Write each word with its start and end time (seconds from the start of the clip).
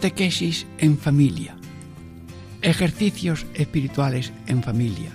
Catequesis 0.00 0.66
en 0.78 0.96
familia. 0.96 1.58
Ejercicios 2.62 3.44
espirituales 3.52 4.32
en 4.46 4.62
familia. 4.62 5.10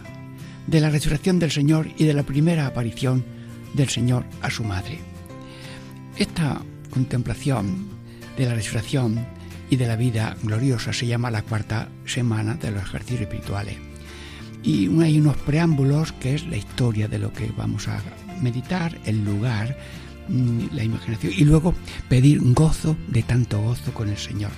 De 0.67 0.79
la 0.79 0.91
resurrección 0.91 1.39
del 1.39 1.49
Señor 1.49 1.87
y 1.97 2.03
de 2.03 2.13
la 2.13 2.21
primera 2.21 2.67
aparición 2.67 3.25
del 3.73 3.89
Señor 3.89 4.25
a 4.43 4.51
su 4.51 4.63
madre. 4.63 4.99
Esta 6.17 6.61
contemplación 6.91 7.87
de 8.37 8.45
la 8.45 8.53
resurrección 8.53 9.25
y 9.71 9.77
de 9.77 9.87
la 9.87 9.95
vida 9.95 10.37
gloriosa 10.43 10.93
se 10.93 11.07
llama 11.07 11.31
la 11.31 11.41
cuarta 11.41 11.89
semana 12.05 12.53
de 12.53 12.69
los 12.69 12.83
ejercicios 12.83 13.21
espirituales. 13.21 13.77
Y 14.61 14.87
hay 15.01 15.19
unos 15.19 15.37
preámbulos 15.37 16.11
que 16.11 16.35
es 16.35 16.45
la 16.45 16.57
historia 16.57 17.07
de 17.07 17.17
lo 17.17 17.33
que 17.33 17.51
vamos 17.57 17.87
a 17.87 18.03
meditar, 18.39 18.99
el 19.05 19.25
lugar, 19.25 19.75
la 20.29 20.83
imaginación 20.83 21.33
y 21.35 21.45
luego 21.45 21.73
pedir 22.09 22.39
gozo 22.53 22.95
de 23.07 23.23
tanto 23.23 23.61
gozo 23.61 23.93
con 23.93 24.09
el 24.09 24.17
Señor. 24.17 24.51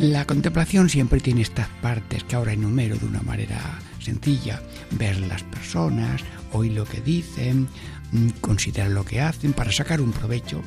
La 0.00 0.24
contemplación 0.24 0.88
siempre 0.88 1.20
tiene 1.20 1.42
estas 1.42 1.68
partes 1.82 2.24
que 2.24 2.34
ahora 2.34 2.54
enumero 2.54 2.96
de 2.96 3.04
una 3.04 3.20
manera 3.20 3.78
sencilla. 3.98 4.62
Ver 4.92 5.20
las 5.20 5.42
personas, 5.42 6.22
oír 6.52 6.72
lo 6.72 6.86
que 6.86 7.02
dicen, 7.02 7.68
mm, 8.12 8.28
considerar 8.40 8.92
lo 8.92 9.04
que 9.04 9.20
hacen 9.20 9.52
para 9.52 9.72
sacar 9.72 10.00
un 10.00 10.12
provecho. 10.12 10.62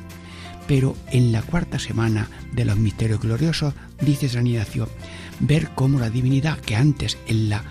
Pero 0.68 0.96
en 1.10 1.32
la 1.32 1.42
cuarta 1.42 1.80
semana 1.80 2.28
de 2.52 2.64
los 2.64 2.76
misterios 2.76 3.20
gloriosos, 3.20 3.74
dice 4.00 4.28
San 4.28 4.46
Ignacio, 4.46 4.88
ver 5.40 5.70
cómo 5.74 5.98
la 5.98 6.10
divinidad 6.10 6.58
que 6.60 6.76
antes 6.76 7.18
en 7.26 7.48
la 7.48 7.64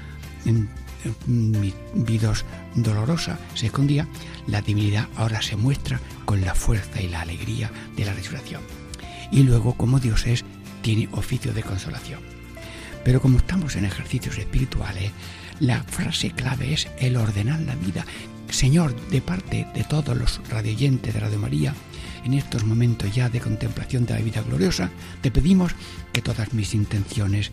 vida 1.25 2.33
dolorosa 2.75 3.39
se 3.53 3.67
escondía, 3.67 4.07
la 4.47 4.61
divinidad 4.61 5.07
ahora 5.15 5.41
se 5.41 5.55
muestra 5.55 5.99
con 6.25 6.41
la 6.41 6.55
fuerza 6.55 7.01
y 7.01 7.07
la 7.07 7.21
alegría 7.21 7.71
de 7.95 8.05
la 8.05 8.13
resurrección. 8.13 8.61
Y 9.31 9.43
luego 9.43 9.75
como 9.75 9.99
Dios 9.99 10.25
es, 10.25 10.43
tiene 10.81 11.09
oficio 11.11 11.53
de 11.53 11.63
consolación. 11.63 12.19
Pero 13.03 13.21
como 13.21 13.37
estamos 13.37 13.75
en 13.75 13.85
ejercicios 13.85 14.37
espirituales, 14.37 15.11
la 15.59 15.83
frase 15.83 16.31
clave 16.31 16.73
es 16.73 16.87
el 16.99 17.17
ordenar 17.17 17.59
la 17.61 17.75
vida. 17.75 18.05
Señor, 18.49 18.95
de 19.09 19.21
parte 19.21 19.67
de 19.73 19.83
todos 19.83 20.15
los 20.15 20.41
radioyentes 20.49 21.13
de 21.13 21.19
Radio 21.19 21.39
María, 21.39 21.73
en 22.23 22.33
estos 22.33 22.63
momentos 22.63 23.13
ya 23.13 23.29
de 23.29 23.39
contemplación 23.39 24.05
de 24.05 24.13
la 24.13 24.21
vida 24.21 24.41
gloriosa, 24.41 24.89
te 25.21 25.31
pedimos 25.31 25.73
que 26.11 26.21
todas 26.21 26.53
mis 26.53 26.73
intenciones 26.73 27.51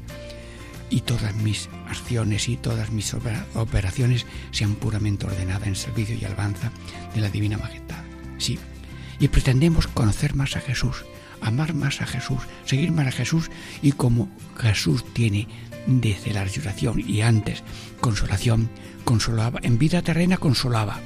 y 0.90 1.00
todas 1.02 1.34
mis 1.36 1.68
acciones 1.88 2.48
y 2.48 2.56
todas 2.56 2.90
mis 2.90 3.14
operaciones 3.54 4.26
sean 4.50 4.74
puramente 4.74 5.26
ordenadas 5.26 5.68
en 5.68 5.76
servicio 5.76 6.16
y 6.16 6.24
alabanza 6.24 6.72
de 7.14 7.20
la 7.20 7.30
Divina 7.30 7.56
Majestad. 7.56 8.02
Sí, 8.38 8.58
y 9.18 9.28
pretendemos 9.28 9.86
conocer 9.86 10.34
más 10.34 10.56
a 10.56 10.60
Jesús, 10.60 11.04
amar 11.40 11.74
más 11.74 12.00
a 12.00 12.06
Jesús, 12.06 12.40
seguir 12.64 12.90
más 12.90 13.06
a 13.06 13.12
Jesús 13.12 13.50
y 13.82 13.92
como 13.92 14.28
Jesús 14.58 15.04
tiene 15.12 15.46
desde 15.86 16.32
la 16.32 16.44
resurrección 16.44 17.02
y 17.06 17.22
antes 17.22 17.62
consolación, 18.00 18.68
consolaba, 19.04 19.60
en 19.62 19.78
vida 19.78 20.02
terrena 20.02 20.36
consolaba, 20.36 21.00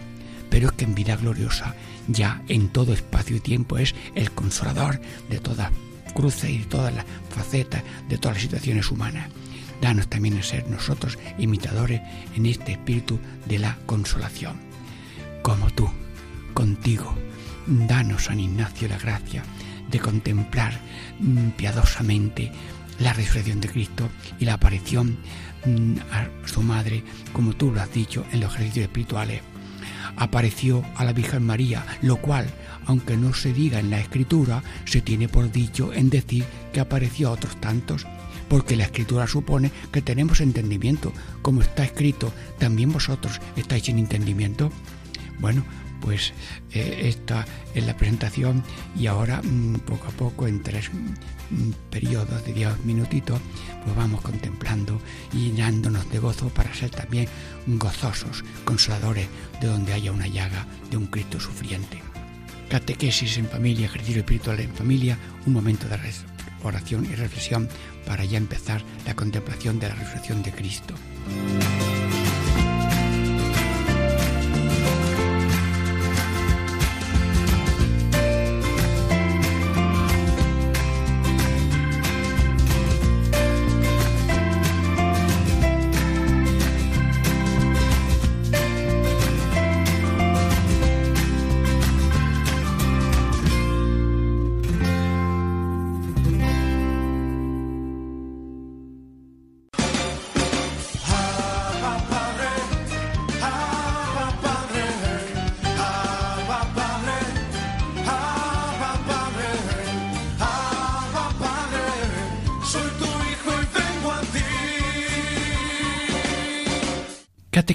pero 0.50 0.68
es 0.68 0.72
que 0.74 0.84
en 0.84 0.94
vida 0.94 1.16
gloriosa 1.16 1.74
ya 2.08 2.42
en 2.48 2.68
todo 2.68 2.92
espacio 2.92 3.36
y 3.36 3.40
tiempo 3.40 3.78
es 3.78 3.94
el 4.14 4.30
consolador 4.30 5.00
de 5.28 5.38
todas 5.38 5.70
cruces 6.14 6.50
y 6.50 6.58
de 6.58 6.64
todas 6.66 6.94
las 6.94 7.04
facetas, 7.30 7.82
de 8.08 8.18
todas 8.18 8.36
las 8.36 8.42
situaciones 8.42 8.90
humanas. 8.90 9.30
Danos 9.84 10.08
también 10.08 10.38
a 10.38 10.42
ser 10.42 10.66
nosotros 10.70 11.18
imitadores 11.36 12.00
en 12.34 12.46
este 12.46 12.72
espíritu 12.72 13.20
de 13.44 13.58
la 13.58 13.76
consolación. 13.84 14.56
Como 15.42 15.68
tú, 15.72 15.86
contigo, 16.54 17.14
danos, 17.66 18.24
San 18.24 18.40
Ignacio, 18.40 18.88
la 18.88 18.96
gracia 18.96 19.42
de 19.90 20.00
contemplar 20.00 20.72
mm, 21.20 21.50
piadosamente 21.50 22.50
la 22.98 23.12
resurrección 23.12 23.60
de 23.60 23.68
Cristo 23.68 24.08
y 24.40 24.46
la 24.46 24.54
aparición 24.54 25.18
mm, 25.66 25.96
a 26.10 26.48
su 26.48 26.62
madre, 26.62 27.04
como 27.34 27.52
tú 27.52 27.70
lo 27.70 27.82
has 27.82 27.92
dicho 27.92 28.24
en 28.32 28.40
los 28.40 28.54
ejercicios 28.54 28.84
espirituales. 28.84 29.42
Apareció 30.16 30.82
a 30.96 31.04
la 31.04 31.12
Virgen 31.12 31.44
María, 31.44 31.84
lo 32.00 32.16
cual, 32.16 32.46
aunque 32.86 33.18
no 33.18 33.34
se 33.34 33.52
diga 33.52 33.80
en 33.80 33.90
la 33.90 34.00
Escritura, 34.00 34.62
se 34.86 35.02
tiene 35.02 35.28
por 35.28 35.52
dicho 35.52 35.92
en 35.92 36.08
decir 36.08 36.46
que 36.72 36.80
apareció 36.80 37.28
a 37.28 37.32
otros 37.32 37.60
tantos 37.60 38.06
porque 38.54 38.76
la 38.76 38.84
escritura 38.84 39.26
supone 39.26 39.72
que 39.90 40.00
tenemos 40.00 40.40
entendimiento, 40.40 41.12
como 41.42 41.60
está 41.60 41.82
escrito, 41.82 42.32
también 42.56 42.92
vosotros 42.92 43.40
estáis 43.56 43.88
en 43.88 43.98
entendimiento. 43.98 44.70
Bueno, 45.40 45.64
pues 46.00 46.32
eh, 46.70 47.00
esta 47.06 47.46
es 47.74 47.84
la 47.84 47.96
presentación 47.96 48.62
y 48.96 49.08
ahora 49.08 49.42
mm, 49.42 49.80
poco 49.80 50.06
a 50.06 50.12
poco 50.12 50.46
en 50.46 50.62
tres 50.62 50.88
mm, 50.92 51.70
periodos 51.90 52.46
de 52.46 52.52
diez 52.52 52.78
minutitos 52.84 53.40
pues 53.82 53.96
vamos 53.96 54.20
contemplando 54.20 55.00
y 55.32 55.50
llenándonos 55.50 56.08
de 56.12 56.20
gozo 56.20 56.48
para 56.50 56.72
ser 56.74 56.90
también 56.90 57.26
gozosos, 57.66 58.44
consoladores 58.64 59.26
de 59.60 59.66
donde 59.66 59.94
haya 59.94 60.12
una 60.12 60.28
llaga 60.28 60.64
de 60.92 60.96
un 60.96 61.06
Cristo 61.06 61.40
sufriente. 61.40 62.00
Catequesis 62.68 63.36
en 63.36 63.48
familia, 63.48 63.86
ejercicio 63.86 64.20
espiritual 64.20 64.60
en 64.60 64.72
familia, 64.72 65.18
un 65.44 65.54
momento 65.54 65.88
de 65.88 65.96
oración 66.64 67.04
y 67.04 67.14
reflexión 67.14 67.68
para 68.06 68.24
ya 68.24 68.38
empezar 68.38 68.82
la 69.06 69.14
contemplación 69.14 69.78
de 69.78 69.88
la 69.88 69.94
resurrección 69.94 70.42
de 70.42 70.52
Cristo. 70.52 70.94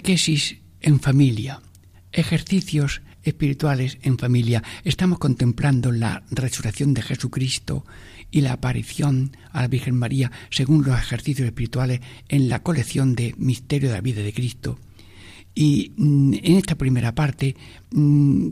Catequesis 0.09 0.57
en 0.81 0.99
familia, 0.99 1.61
ejercicios 2.11 3.03
espirituales 3.21 3.99
en 4.01 4.17
familia. 4.17 4.63
Estamos 4.83 5.19
contemplando 5.19 5.91
la 5.91 6.23
resurrección 6.31 6.95
de 6.95 7.03
Jesucristo 7.03 7.85
y 8.31 8.41
la 8.41 8.53
aparición 8.53 9.37
a 9.51 9.61
la 9.61 9.67
Virgen 9.67 9.95
María 9.95 10.31
según 10.49 10.83
los 10.83 10.97
ejercicios 10.97 11.45
espirituales 11.45 12.01
en 12.27 12.49
la 12.49 12.63
colección 12.63 13.13
de 13.13 13.35
Misterio 13.37 13.89
de 13.89 13.95
la 13.97 14.01
Vida 14.01 14.23
de 14.23 14.33
Cristo. 14.33 14.79
Y 15.53 15.93
mm, 15.95 16.33
en 16.41 16.55
esta 16.55 16.73
primera 16.73 17.13
parte 17.13 17.55
mm, 17.91 18.47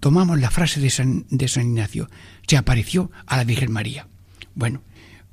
tomamos 0.00 0.40
la 0.40 0.50
frase 0.50 0.80
de 0.80 0.88
San, 0.88 1.26
de 1.28 1.46
San 1.46 1.64
Ignacio, 1.64 2.08
se 2.46 2.56
apareció 2.56 3.10
a 3.26 3.36
la 3.36 3.44
Virgen 3.44 3.70
María. 3.70 4.08
Bueno, 4.54 4.80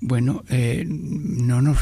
bueno, 0.02 0.44
eh, 0.50 0.86
no, 0.88 1.62
nos 1.62 1.80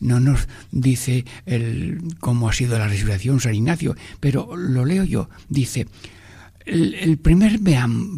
no 0.00 0.20
nos 0.20 0.48
dice 0.70 1.24
el, 1.46 2.02
cómo 2.20 2.48
ha 2.48 2.52
sido 2.52 2.78
la 2.78 2.88
resurrección 2.88 3.40
San 3.40 3.54
Ignacio, 3.54 3.96
pero 4.20 4.56
lo 4.56 4.84
leo 4.84 5.04
yo. 5.04 5.28
Dice, 5.48 5.86
el, 6.66 7.18
primer 7.18 7.60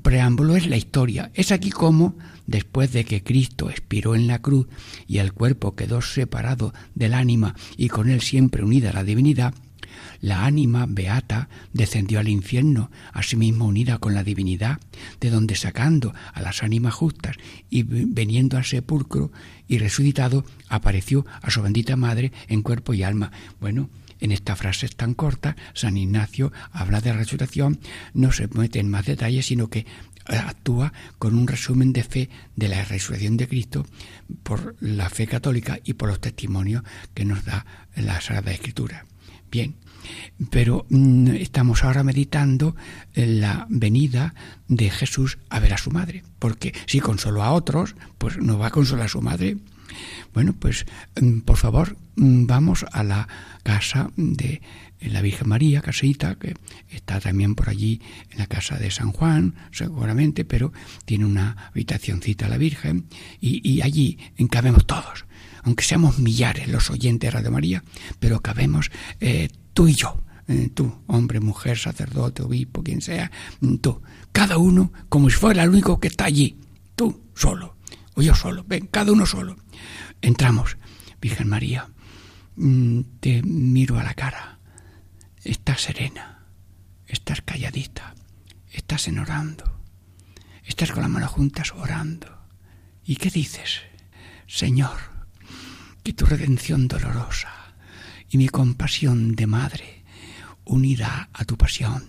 preámbulo 0.03 0.57
es 0.57 0.67
la 0.67 0.77
historia. 0.77 1.31
Es 1.35 1.53
aquí 1.53 1.71
como, 1.71 2.17
después 2.47 2.93
de 2.93 3.05
que 3.05 3.23
Cristo 3.23 3.71
expiró 3.71 4.15
en 4.15 4.27
la 4.27 4.41
cruz 4.41 4.67
y 5.07 5.19
el 5.19 5.33
cuerpo 5.33 5.75
quedó 5.75 6.01
separado 6.01 6.73
del 6.95 7.15
ánima 7.15 7.55
y 7.77 7.89
con 7.89 8.09
él 8.09 8.21
siempre 8.21 8.65
unida 8.65 8.93
la 8.93 9.05
divinidad, 9.05 9.55
La 10.21 10.45
ánima 10.45 10.87
beata 10.89 11.49
descendió 11.73 12.19
al 12.19 12.29
infierno, 12.29 12.91
asimismo 13.13 13.67
unida 13.67 13.99
con 13.99 14.15
la 14.15 14.25
divinidad, 14.25 14.81
de 15.21 15.31
donde 15.31 15.57
sacando 15.57 16.15
a 16.33 16.41
las 16.41 16.63
ánimas 16.63 16.95
justas 16.95 17.37
y 17.71 17.83
veniendo 17.83 18.57
al 18.57 18.65
sepulcro 18.65 19.33
y 19.69 19.79
resucitado, 19.79 20.45
apareció 20.69 21.27
a 21.43 21.51
su 21.51 21.63
bendita 21.63 21.97
madre 21.97 22.33
en 22.49 22.63
cuerpo 22.63 22.95
y 22.95 23.03
alma. 23.03 23.33
Bueno, 23.61 23.91
en 24.21 24.33
esta 24.33 24.57
frase 24.57 24.89
tan 24.89 25.15
corta, 25.15 25.57
San 25.75 25.97
Ignacio 25.97 26.53
habla 26.73 27.01
de 27.01 27.13
resurrección, 27.13 27.81
no 28.15 28.33
se 28.33 28.49
mete 28.49 28.81
en 28.81 28.89
más 28.89 29.07
detalles, 29.07 29.47
sino 29.47 29.69
que 29.69 29.87
actúa 30.27 30.93
con 31.19 31.37
un 31.37 31.47
resumen 31.47 31.93
de 31.93 32.03
fe 32.03 32.31
de 32.57 32.69
la 32.69 32.85
resurrección 32.85 33.37
de 33.37 33.49
Cristo 33.49 33.87
por 34.43 34.77
la 34.81 35.09
fe 35.09 35.27
católica 35.27 35.79
y 35.85 35.95
por 35.95 36.09
los 36.09 36.21
testimonios 36.21 36.83
que 37.15 37.25
nos 37.25 37.45
da 37.45 37.67
la 37.95 38.21
Sagrada 38.21 38.53
Escritura. 38.53 39.07
Bien, 39.51 39.77
pero 40.51 40.87
mm, 40.89 41.29
estamos 41.29 41.85
ahora 41.85 42.03
meditando 42.03 42.77
la 43.15 43.67
venida 43.69 44.35
de 44.69 44.91
Jesús 44.91 45.39
a 45.49 45.61
ver 45.61 45.75
a 45.75 45.79
su 45.79 45.91
madre, 45.91 46.23
porque 46.39 46.75
si 46.87 47.01
consoló 47.01 47.43
a 47.43 47.53
otros, 47.53 47.95
pues 48.19 48.39
no 48.39 48.59
va 48.59 48.69
a 48.69 48.71
consolar 48.71 49.07
a 49.07 49.09
su 49.09 49.23
madre. 49.23 49.57
Bueno, 50.33 50.55
pues 50.59 50.87
mm, 51.21 51.41
por 51.41 51.57
favor, 51.57 51.97
mm, 52.17 52.47
vamos 52.47 52.85
a 52.93 53.03
la 53.03 53.29
casa 53.63 54.11
de 54.17 54.61
la 55.01 55.23
Virgen 55.23 55.49
María, 55.49 55.83
casita, 55.83 56.37
que 56.37 56.55
está 56.89 57.21
también 57.21 57.55
por 57.55 57.69
allí 57.69 58.01
en 58.31 58.39
la 58.39 58.47
casa 58.47 58.79
de 58.79 58.91
San 58.91 59.13
Juan, 59.13 59.55
seguramente, 59.73 60.45
pero 60.45 60.73
tiene 61.05 61.25
una 61.25 61.71
habitacióncita 61.71 62.49
la 62.49 62.59
Virgen, 62.59 63.07
y, 63.41 63.81
allí 63.83 64.19
encabemos 64.37 64.87
todos, 64.87 65.27
aunque 65.63 65.85
seamos 65.85 66.19
millares 66.19 66.69
los 66.69 66.91
oyentes 66.91 67.29
de 67.29 67.31
Radio 67.31 67.51
María, 67.51 67.85
pero 68.19 68.41
cabemos 68.41 68.91
eh, 69.21 69.49
tú 69.77 69.87
y 69.89 69.93
yo, 69.93 70.17
eh, 70.49 70.71
tú, 70.73 71.03
hombre, 71.07 71.39
mujer, 71.39 71.77
sacerdote, 71.77 72.43
obispo, 72.43 72.83
quien 72.83 73.03
sea, 73.03 73.31
tú, 73.83 74.01
cada 74.33 74.57
uno 74.57 74.91
como 75.11 75.29
si 75.29 75.37
fuera 75.37 75.65
el 75.65 75.69
único 75.69 76.01
que 76.01 76.09
está 76.09 76.25
allí, 76.25 76.59
tú 76.95 77.23
solo, 77.35 77.77
o 78.15 78.23
yo 78.23 78.35
solo, 78.35 78.65
ven, 78.67 78.87
cada 78.87 79.13
uno 79.13 79.27
solo. 79.27 79.59
Entramos, 80.23 80.79
Virgen 81.21 81.51
María, 81.51 81.91
mm, 82.57 83.01
te 83.21 83.43
miro 83.43 83.99
a 83.99 84.03
la 84.03 84.15
cara, 84.15 84.61
estás 85.45 85.83
serena, 85.83 86.47
estás 87.07 87.43
calladita, 87.43 88.15
estás 88.73 89.09
en 89.09 89.19
orando, 89.19 89.83
estás 90.65 90.91
con 90.91 91.03
las 91.03 91.11
manos 91.11 91.33
juntas 91.33 91.75
orando. 91.75 92.35
¿Y 93.05 93.17
qué 93.17 93.29
dices? 93.29 93.83
Señor, 94.47 94.97
que 96.03 96.15
tu 96.15 96.25
redención 96.25 96.89
dolorosa 96.89 97.66
y 98.31 98.39
mi 98.39 98.49
compasión 98.49 99.35
de 99.35 99.47
madre, 99.47 100.03
unida 100.65 101.29
a 101.33 101.45
tu 101.45 101.57
pasión, 101.57 102.05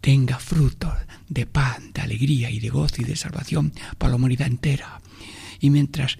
tenga 0.00 0.38
frutos 0.38 0.94
de 1.28 1.46
paz, 1.46 1.78
de 1.92 2.00
alegría 2.00 2.50
y 2.50 2.60
de 2.60 2.68
gozo 2.68 3.02
y 3.02 3.04
de 3.04 3.16
salvación 3.16 3.72
para 3.98 4.10
la 4.10 4.16
humanidad 4.16 4.46
entera. 4.48 5.00
Y 5.60 5.70
mientras 5.70 6.18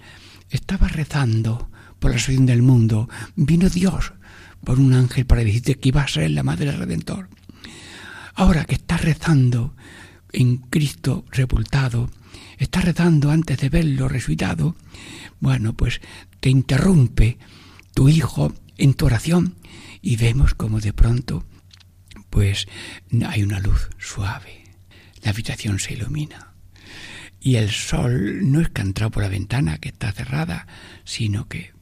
estaba 0.49 0.87
rezando 0.87 1.69
por 1.99 2.11
la 2.11 2.19
salvación 2.19 2.45
del 2.45 2.61
mundo, 2.61 3.09
vino 3.35 3.69
Dios 3.69 4.13
por 4.63 4.79
un 4.79 4.93
ángel 4.93 5.25
para 5.25 5.43
decirte 5.43 5.75
que 5.75 5.89
iba 5.89 6.01
a 6.01 6.07
ser 6.07 6.31
la 6.31 6.43
madre 6.43 6.65
del 6.65 6.77
Redentor. 6.77 7.29
Ahora 8.35 8.65
que 8.65 8.75
estás 8.75 9.01
rezando 9.01 9.75
en 10.33 10.57
Cristo 10.57 11.25
repultado, 11.31 12.09
estás 12.57 12.85
rezando 12.85 13.31
antes 13.31 13.57
de 13.59 13.69
verlo 13.69 14.07
resucitado, 14.07 14.75
bueno, 15.39 15.73
pues 15.73 16.01
te 16.39 16.49
interrumpe 16.49 17.37
tu 17.93 18.09
Hijo 18.09 18.53
en 18.77 18.93
tu 18.93 19.05
oración 19.05 19.55
y 20.01 20.15
vemos 20.15 20.53
como 20.53 20.79
de 20.79 20.93
pronto 20.93 21.45
pues 22.29 22.67
hay 23.25 23.43
una 23.43 23.59
luz 23.59 23.89
suave, 23.97 24.63
la 25.23 25.31
habitación 25.31 25.79
se 25.79 25.93
ilumina. 25.93 26.53
Y 27.39 27.55
el 27.55 27.71
sol 27.71 28.51
no 28.51 28.61
es 28.61 28.69
que 28.69 28.81
ha 28.81 28.85
entrado 28.85 29.11
por 29.11 29.23
la 29.23 29.29
ventana 29.29 29.77
que 29.77 29.89
está 29.89 30.11
cerrada, 30.11 30.67
sino 31.03 31.47
que 31.47 31.73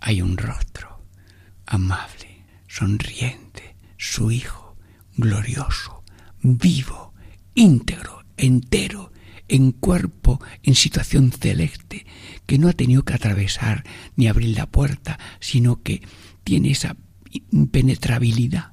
hay 0.00 0.22
un 0.22 0.36
rostro 0.36 1.04
amable, 1.66 2.44
sonriente, 2.68 3.76
su 3.96 4.30
hijo, 4.30 4.76
glorioso, 5.16 6.02
vivo, 6.42 7.14
íntegro, 7.54 8.24
entero, 8.36 9.12
en 9.48 9.72
cuerpo, 9.72 10.40
en 10.62 10.74
situación 10.74 11.30
celeste, 11.30 12.06
que 12.46 12.58
no 12.58 12.68
ha 12.68 12.72
tenido 12.72 13.04
que 13.04 13.14
atravesar 13.14 13.84
ni 14.16 14.28
abrir 14.28 14.56
la 14.56 14.66
puerta, 14.66 15.18
sino 15.40 15.82
que 15.82 16.02
tiene 16.44 16.70
esa 16.72 16.96
impenetrabilidad 17.50 18.72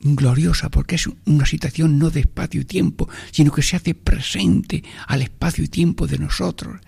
gloriosa 0.00 0.70
porque 0.70 0.96
es 0.96 1.08
una 1.24 1.46
situación 1.46 1.98
no 1.98 2.10
de 2.10 2.20
espacio 2.20 2.60
y 2.60 2.64
tiempo, 2.64 3.08
sino 3.30 3.52
que 3.52 3.62
se 3.62 3.76
hace 3.76 3.94
presente 3.94 4.84
al 5.06 5.22
espacio 5.22 5.64
y 5.64 5.68
tiempo 5.68 6.06
de 6.06 6.18
nosotros, 6.18 6.80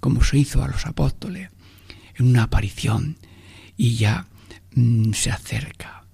como 0.00 0.22
se 0.22 0.38
hizo 0.38 0.62
a 0.62 0.68
los 0.68 0.86
apóstoles 0.86 1.50
en 2.16 2.26
una 2.26 2.44
aparición 2.44 3.16
y 3.76 3.96
ya 3.96 4.26
mm, 4.74 5.12
se 5.12 5.30
acerca. 5.30 6.04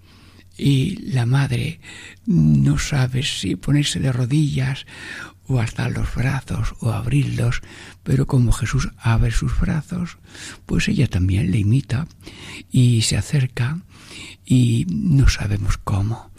Y 0.56 0.96
la 1.11 1.26
madre 1.26 1.81
no 2.26 2.78
sabe 2.78 3.25
si 3.25 3.56
ponerse 3.56 3.99
de 3.99 4.12
rodillas 4.12 4.87
o 5.46 5.61
alzar 5.61 5.93
los 5.93 6.14
brazos 6.14 6.75
o 6.81 6.93
abrirlos, 6.93 7.62
pero 8.02 8.26
como 8.26 8.52
Jesús 8.52 8.91
abre 8.99 9.31
sus 9.31 9.58
brazos, 9.58 10.19
pues 10.67 10.88
ella 10.88 11.06
también 11.06 11.50
le 11.50 11.58
imita 11.58 12.06
y 12.70 13.02
se 13.02 13.17
acerca 13.17 13.79
y 14.44 14.87
no 14.88 15.29
sabemos 15.29 15.79
cómo 15.79 16.31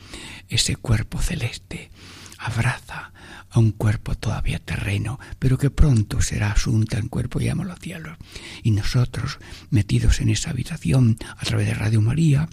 ese 0.48 0.76
cuerpo 0.76 1.20
celeste 1.20 1.92
abraza 2.38 3.12
a 3.50 3.60
un 3.60 3.72
cuerpo 3.72 4.16
todavía 4.16 4.60
terreno, 4.60 5.20
pero 5.40 5.58
que 5.58 5.70
pronto 5.70 6.22
será 6.22 6.52
asunta 6.52 6.98
en 6.98 7.08
cuerpo 7.08 7.40
y 7.40 7.48
amo 7.48 7.64
los 7.64 7.80
cielos. 7.80 8.18
Y 8.64 8.72
nosotros, 8.72 9.40
metidos 9.70 10.20
en 10.20 10.30
esa 10.30 10.50
habitación 10.50 11.18
a 11.38 11.46
través 11.46 11.68
de 11.68 11.74
Radio 11.74 12.02
María, 12.02 12.50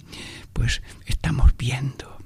pues 0.53 0.81
estamos 1.05 1.55
viendo, 1.57 2.17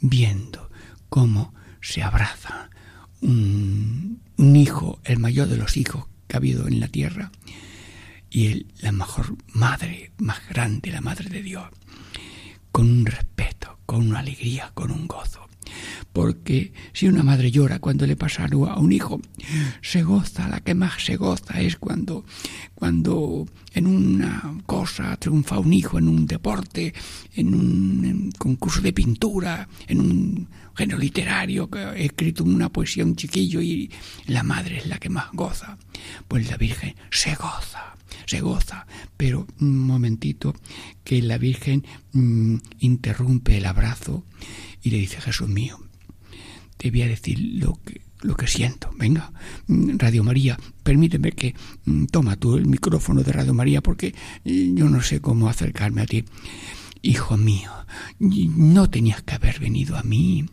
viendo 0.00 0.70
cómo 1.08 1.54
se 1.80 2.02
abraza 2.02 2.70
un, 3.20 4.20
hijo, 4.38 5.00
el 5.04 5.18
mayor 5.18 5.48
de 5.48 5.56
los 5.56 5.76
hijos 5.76 6.06
que 6.26 6.36
ha 6.36 6.38
habido 6.38 6.66
en 6.66 6.80
la 6.80 6.88
tierra, 6.88 7.30
y 8.30 8.46
el, 8.48 8.66
la 8.80 8.92
mejor 8.92 9.36
madre, 9.52 10.12
más 10.18 10.46
grande, 10.48 10.90
la 10.90 11.00
madre 11.00 11.28
de 11.28 11.42
Dios, 11.42 11.68
con 12.72 12.90
un 12.90 13.06
respeto, 13.06 13.78
con 13.86 14.08
una 14.08 14.20
alegría, 14.20 14.72
con 14.74 14.90
un 14.90 15.06
gozo. 15.06 15.45
Porque 16.16 16.72
si 16.94 17.08
una 17.08 17.22
madre 17.22 17.50
llora 17.50 17.78
cuando 17.78 18.06
le 18.06 18.16
pasa 18.16 18.44
algo 18.44 18.66
a 18.70 18.78
un 18.78 18.90
hijo, 18.90 19.20
se 19.82 20.02
goza, 20.02 20.48
la 20.48 20.60
que 20.60 20.74
más 20.74 21.04
se 21.04 21.16
goza 21.16 21.60
es 21.60 21.76
cuando, 21.76 22.24
cuando 22.74 23.46
en 23.74 23.86
una 23.86 24.62
cosa 24.64 25.14
triunfa 25.18 25.58
un 25.58 25.74
hijo, 25.74 25.98
en 25.98 26.08
un 26.08 26.26
deporte, 26.26 26.94
en 27.34 27.54
un 27.54 28.32
concurso 28.38 28.80
de 28.80 28.94
pintura, 28.94 29.68
en 29.88 30.00
un 30.00 30.48
género 30.74 30.98
literario, 30.98 31.68
que 31.68 31.80
ha 31.80 31.94
escrito 31.94 32.44
una 32.44 32.70
poesía 32.70 33.04
un 33.04 33.14
chiquillo 33.14 33.60
y 33.60 33.90
la 34.24 34.42
madre 34.42 34.78
es 34.78 34.86
la 34.86 34.96
que 34.96 35.10
más 35.10 35.30
goza. 35.34 35.76
Pues 36.28 36.48
la 36.48 36.56
Virgen 36.56 36.94
se 37.10 37.34
goza, 37.34 37.94
se 38.24 38.40
goza, 38.40 38.86
pero 39.18 39.46
un 39.60 39.80
momentito 39.80 40.54
que 41.04 41.20
la 41.20 41.36
Virgen 41.36 41.84
mm, 42.12 42.56
interrumpe 42.78 43.58
el 43.58 43.66
abrazo 43.66 44.24
y 44.82 44.88
le 44.88 44.96
dice, 44.96 45.20
Jesús 45.20 45.48
mío, 45.48 45.85
te 46.76 46.90
voy 46.90 47.02
a 47.02 47.08
decir 47.08 47.38
lo 47.40 47.80
que, 47.84 48.00
lo 48.22 48.36
que 48.36 48.46
siento. 48.46 48.90
Venga, 48.96 49.32
Radio 49.68 50.24
María, 50.24 50.58
permíteme 50.82 51.32
que 51.32 51.54
mm, 51.84 52.06
toma 52.06 52.36
tú 52.36 52.56
el 52.56 52.66
micrófono 52.66 53.22
de 53.22 53.32
Radio 53.32 53.54
María 53.54 53.80
porque 53.80 54.14
yo 54.44 54.88
no 54.88 55.02
sé 55.02 55.20
cómo 55.20 55.48
acercarme 55.48 56.02
a 56.02 56.06
ti. 56.06 56.24
Hijo 57.02 57.36
mío, 57.36 57.70
no 58.18 58.90
tenías 58.90 59.22
que 59.22 59.34
haber 59.34 59.60
venido 59.60 59.96
a 59.96 60.02
mí. 60.02 60.46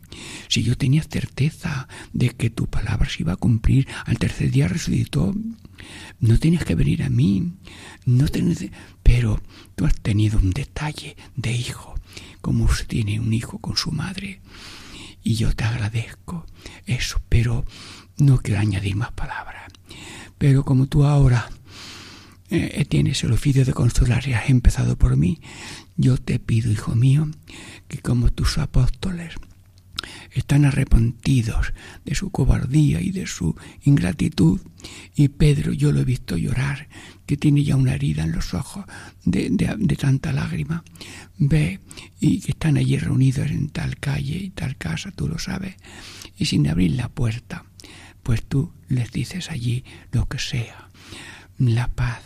Si 0.50 0.62
yo 0.62 0.78
tenía 0.78 1.02
certeza 1.02 1.88
de 2.12 2.30
que 2.30 2.52
tu 2.52 2.68
palabra 2.68 3.10
se 3.10 3.24
iba 3.24 3.34
a 3.34 3.38
cumplir, 3.38 3.88
al 4.06 4.20
tercer 4.20 4.52
día 4.52 4.68
resucitó. 4.68 5.34
No 6.20 6.38
tenías 6.38 6.64
que 6.64 6.76
venir 6.76 7.04
a 7.04 7.10
mí. 7.10 7.54
No 8.06 8.28
tenías... 8.28 8.66
Pero 9.02 9.42
tú 9.76 9.86
has 9.86 10.00
tenido 10.00 10.38
un 10.38 10.52
detalle 10.52 11.18
de 11.36 11.54
hijo, 11.54 11.96
como 12.42 12.66
usted 12.66 12.88
tiene 12.88 13.20
un 13.20 13.34
hijo 13.34 13.58
con 13.58 13.76
su 13.76 13.92
madre. 13.92 14.40
Y 15.24 15.36
yo 15.36 15.56
te 15.56 15.64
agradezco 15.64 16.46
eso, 16.86 17.22
pero 17.30 17.66
no 18.18 18.40
quiero 18.40 18.60
añadir 18.60 18.96
más 18.96 19.12
palabras. 19.14 19.72
Pero 20.38 20.66
como 20.66 20.88
tú 20.88 21.06
ahora 21.06 21.50
eh, 22.50 22.86
tienes 22.86 23.24
el 23.24 23.32
oficio 23.32 23.66
de 23.66 23.74
consolar 23.74 24.28
y 24.28 24.34
has 24.34 24.50
empezado 24.50 24.98
por 24.98 25.16
mí, 25.16 25.40
yo 25.96 26.18
te 26.18 26.40
pido, 26.40 26.72
hijo 26.72 26.96
mío, 26.96 27.28
que 27.88 28.00
como 28.00 28.32
tus 28.32 28.58
apóstoles 28.58 29.36
están 30.32 30.66
arrepentidos 30.66 31.74
de 32.06 32.16
su 32.16 32.32
cobardía 32.32 33.02
y 33.02 33.12
de 33.12 33.28
su 33.28 33.56
ingratitud. 33.84 34.62
Y 35.16 35.30
Pedro, 35.30 35.74
yo 35.74 35.92
lo 35.92 36.02
he 36.02 36.06
visto 36.06 36.38
llorar, 36.38 36.88
que 37.26 37.38
tiene 37.38 37.64
ya 37.64 37.76
una 37.76 37.94
herida 37.96 38.24
en 38.24 38.32
los 38.32 38.54
ojos 38.54 38.86
de, 39.24 39.50
de, 39.50 39.96
tanta 39.96 40.34
lágrima. 40.34 40.84
Ve 41.38 41.80
y 42.20 42.42
que 42.42 42.52
están 42.52 42.78
allí 42.78 42.98
reunidos 42.98 43.50
en 43.50 43.70
tal 43.70 43.98
calle 43.98 44.38
y 44.38 44.50
tal 44.50 44.78
casa, 44.78 45.12
tú 45.12 45.28
lo 45.28 45.40
sabes, 45.40 45.76
y 46.38 46.46
sin 46.46 46.68
abrir 46.68 46.92
la 46.92 47.10
puerta, 47.10 47.66
pues 48.24 48.44
tú 48.44 48.72
les 48.88 49.12
dices 49.12 49.52
allí 49.52 49.84
lo 50.12 50.28
que 50.28 50.40
sea. 50.40 50.90
La 51.58 51.94
paz 51.94 52.22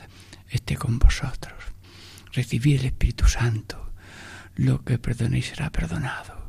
esté 0.50 0.78
con 0.78 1.00
vosotros. 1.00 1.56
Recibid 2.34 2.80
el 2.80 2.86
Espíritu 2.86 3.28
Santo. 3.28 3.92
Lo 4.56 4.84
que 4.84 4.98
perdonéis 4.98 5.48
será 5.48 5.72
perdonado 5.72 6.47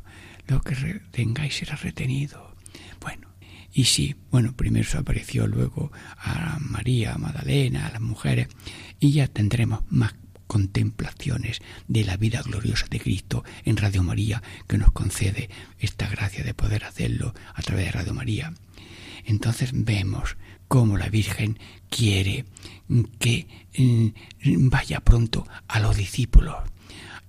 lo 0.49 0.61
que 0.61 0.75
retengáis 0.75 1.57
será 1.57 1.75
retenido. 1.75 2.55
Bueno, 2.99 3.27
y 3.71 3.85
sí, 3.85 4.15
bueno, 4.31 4.53
primero 4.53 4.89
se 4.89 4.97
apareció 4.97 5.47
luego 5.47 5.91
a 6.17 6.57
María, 6.59 7.13
a 7.13 7.17
Magdalena, 7.17 7.87
a 7.87 7.91
las 7.91 8.01
mujeres, 8.01 8.47
y 8.99 9.11
ya 9.11 9.27
tendremos 9.27 9.81
más 9.89 10.15
contemplaciones 10.47 11.61
de 11.87 12.03
la 12.03 12.17
vida 12.17 12.41
gloriosa 12.41 12.87
de 12.89 12.99
Cristo 12.99 13.43
en 13.65 13.77
Radio 13.77 14.01
María, 14.01 14.41
que 14.67 14.79
nos 14.79 14.91
concede 14.91 15.49
esta 15.77 16.09
gracia 16.09 16.43
de 16.43 16.55
poder 16.55 16.85
hacerlo 16.85 17.35
a 17.53 17.61
través 17.61 17.85
de 17.85 17.91
Radio 17.91 18.15
María. 18.15 18.53
Entonces 19.25 19.69
vemos 19.73 20.37
cómo 20.67 20.97
la 20.97 21.09
Virgen 21.09 21.59
quiere 21.89 22.45
que 23.19 23.47
mm, 23.77 24.69
vaya 24.69 25.01
pronto 25.01 25.47
a 25.67 25.79
los 25.79 25.95
discípulos 25.97 26.55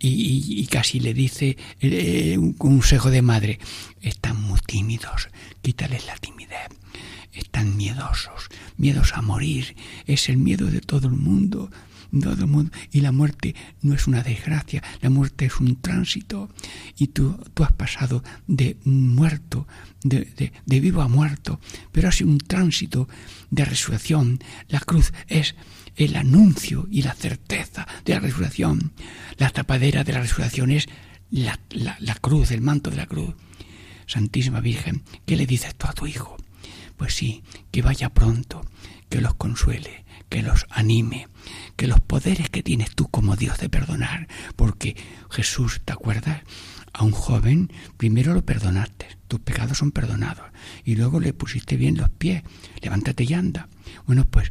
y, 0.00 0.66
casi 0.66 1.00
le 1.00 1.12
dice 1.14 1.56
eh, 1.80 2.36
un 2.38 2.54
consejo 2.54 3.10
de 3.10 3.22
madre, 3.22 3.58
están 4.00 4.40
muy 4.40 4.60
tímidos, 4.60 5.28
quítales 5.60 6.06
la 6.06 6.16
timidez, 6.16 6.68
están 7.32 7.76
miedosos, 7.76 8.48
miedos 8.76 9.12
a 9.14 9.22
morir, 9.22 9.76
es 10.06 10.28
el 10.28 10.38
miedo 10.38 10.66
de 10.66 10.80
todo 10.80 11.08
el 11.08 11.14
mundo, 11.14 11.70
todo 12.18 12.44
el 12.44 12.46
mundo. 12.46 12.72
Y 12.90 13.00
la 13.00 13.12
muerte 13.12 13.54
no 13.82 13.94
es 13.94 14.06
una 14.06 14.22
desgracia, 14.22 14.82
la 15.00 15.10
muerte 15.10 15.46
es 15.46 15.60
un 15.60 15.76
tránsito. 15.76 16.48
Y 16.96 17.08
tú, 17.08 17.38
tú 17.54 17.64
has 17.64 17.72
pasado 17.72 18.24
de 18.46 18.78
muerto, 18.84 19.66
de, 20.02 20.24
de, 20.36 20.52
de 20.64 20.80
vivo 20.80 21.02
a 21.02 21.08
muerto, 21.08 21.60
pero 21.92 22.08
ha 22.08 22.12
sido 22.12 22.30
un 22.30 22.38
tránsito 22.38 23.08
de 23.50 23.64
resurrección. 23.64 24.40
La 24.68 24.80
cruz 24.80 25.12
es 25.28 25.54
el 25.96 26.16
anuncio 26.16 26.86
y 26.90 27.02
la 27.02 27.14
certeza 27.14 27.86
de 28.04 28.14
la 28.14 28.20
resurrección. 28.20 28.92
La 29.36 29.50
tapadera 29.50 30.04
de 30.04 30.12
la 30.12 30.20
resurrección 30.20 30.70
es 30.70 30.88
la, 31.30 31.58
cruz, 32.20 32.50
el 32.50 32.60
manto 32.60 32.90
de 32.90 32.96
la 32.96 33.06
cruz. 33.06 33.34
Santísima 34.06 34.60
Virgen, 34.60 35.04
¿qué 35.26 35.36
le 35.36 35.46
dices 35.46 35.74
tú 35.74 35.86
a 35.86 35.92
tu 35.92 36.06
hijo? 36.06 36.36
Pues 36.96 37.14
sí, 37.14 37.42
que 37.70 37.82
vaya 37.82 38.10
pronto, 38.10 38.64
que 39.08 39.20
los 39.20 39.34
consuele, 39.34 40.04
que 40.28 40.42
los 40.42 40.66
anime, 40.70 41.28
que 41.76 41.86
los 41.86 42.00
poderes 42.00 42.50
que 42.50 42.62
tienes 42.62 42.94
tú 42.94 43.08
como 43.08 43.36
Dios 43.36 43.58
de 43.58 43.68
perdonar, 43.68 44.28
porque 44.56 44.96
Jesús, 45.30 45.80
¿te 45.84 45.92
acuerdas? 45.92 46.42
A 46.92 47.04
un 47.04 47.12
joven 47.12 47.72
primero 47.96 48.34
lo 48.34 48.44
perdonaste, 48.44 49.06
tus 49.28 49.40
pecados 49.40 49.78
son 49.78 49.92
perdonados, 49.92 50.46
y 50.84 50.96
luego 50.96 51.20
le 51.20 51.32
pusiste 51.32 51.76
bien 51.76 51.96
los 51.96 52.10
pies, 52.10 52.42
levántate 52.82 53.24
y 53.24 53.32
anda. 53.34 53.68
Bueno, 54.06 54.26
pues 54.26 54.50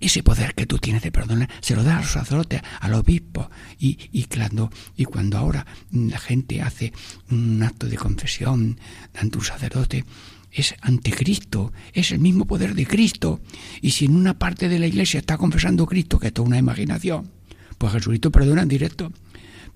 ese 0.00 0.22
poder 0.22 0.54
que 0.54 0.66
tú 0.66 0.78
tienes 0.78 1.02
de 1.02 1.10
perdonar 1.10 1.48
se 1.60 1.74
lo 1.74 1.82
da 1.82 1.96
a 1.96 2.00
los 2.02 2.10
sacerdotes, 2.10 2.60
al 2.80 2.94
obispo, 2.94 3.50
y, 3.78 3.98
y, 4.12 4.24
cuando, 4.24 4.70
y 4.96 5.04
cuando 5.04 5.38
ahora 5.38 5.66
la 5.90 6.18
gente 6.18 6.60
hace 6.60 6.92
un 7.30 7.62
acto 7.62 7.88
de 7.88 7.96
confesión 7.96 8.78
ante 9.14 9.38
un 9.38 9.44
sacerdote, 9.44 10.04
es 10.52 10.74
ante 10.82 11.10
Cristo, 11.10 11.72
es 11.94 12.12
el 12.12 12.18
mismo 12.18 12.46
poder 12.46 12.74
de 12.74 12.86
Cristo. 12.86 13.40
Y 13.80 13.92
si 13.92 14.04
en 14.04 14.16
una 14.16 14.38
parte 14.38 14.68
de 14.68 14.78
la 14.78 14.86
iglesia 14.86 15.18
está 15.18 15.38
confesando 15.38 15.86
Cristo, 15.86 16.18
que 16.18 16.26
esto 16.28 16.42
es 16.42 16.48
una 16.48 16.58
imaginación, 16.58 17.30
pues 17.78 17.94
Jesucristo 17.94 18.30
perdona 18.30 18.62
en 18.62 18.68
directo. 18.68 19.12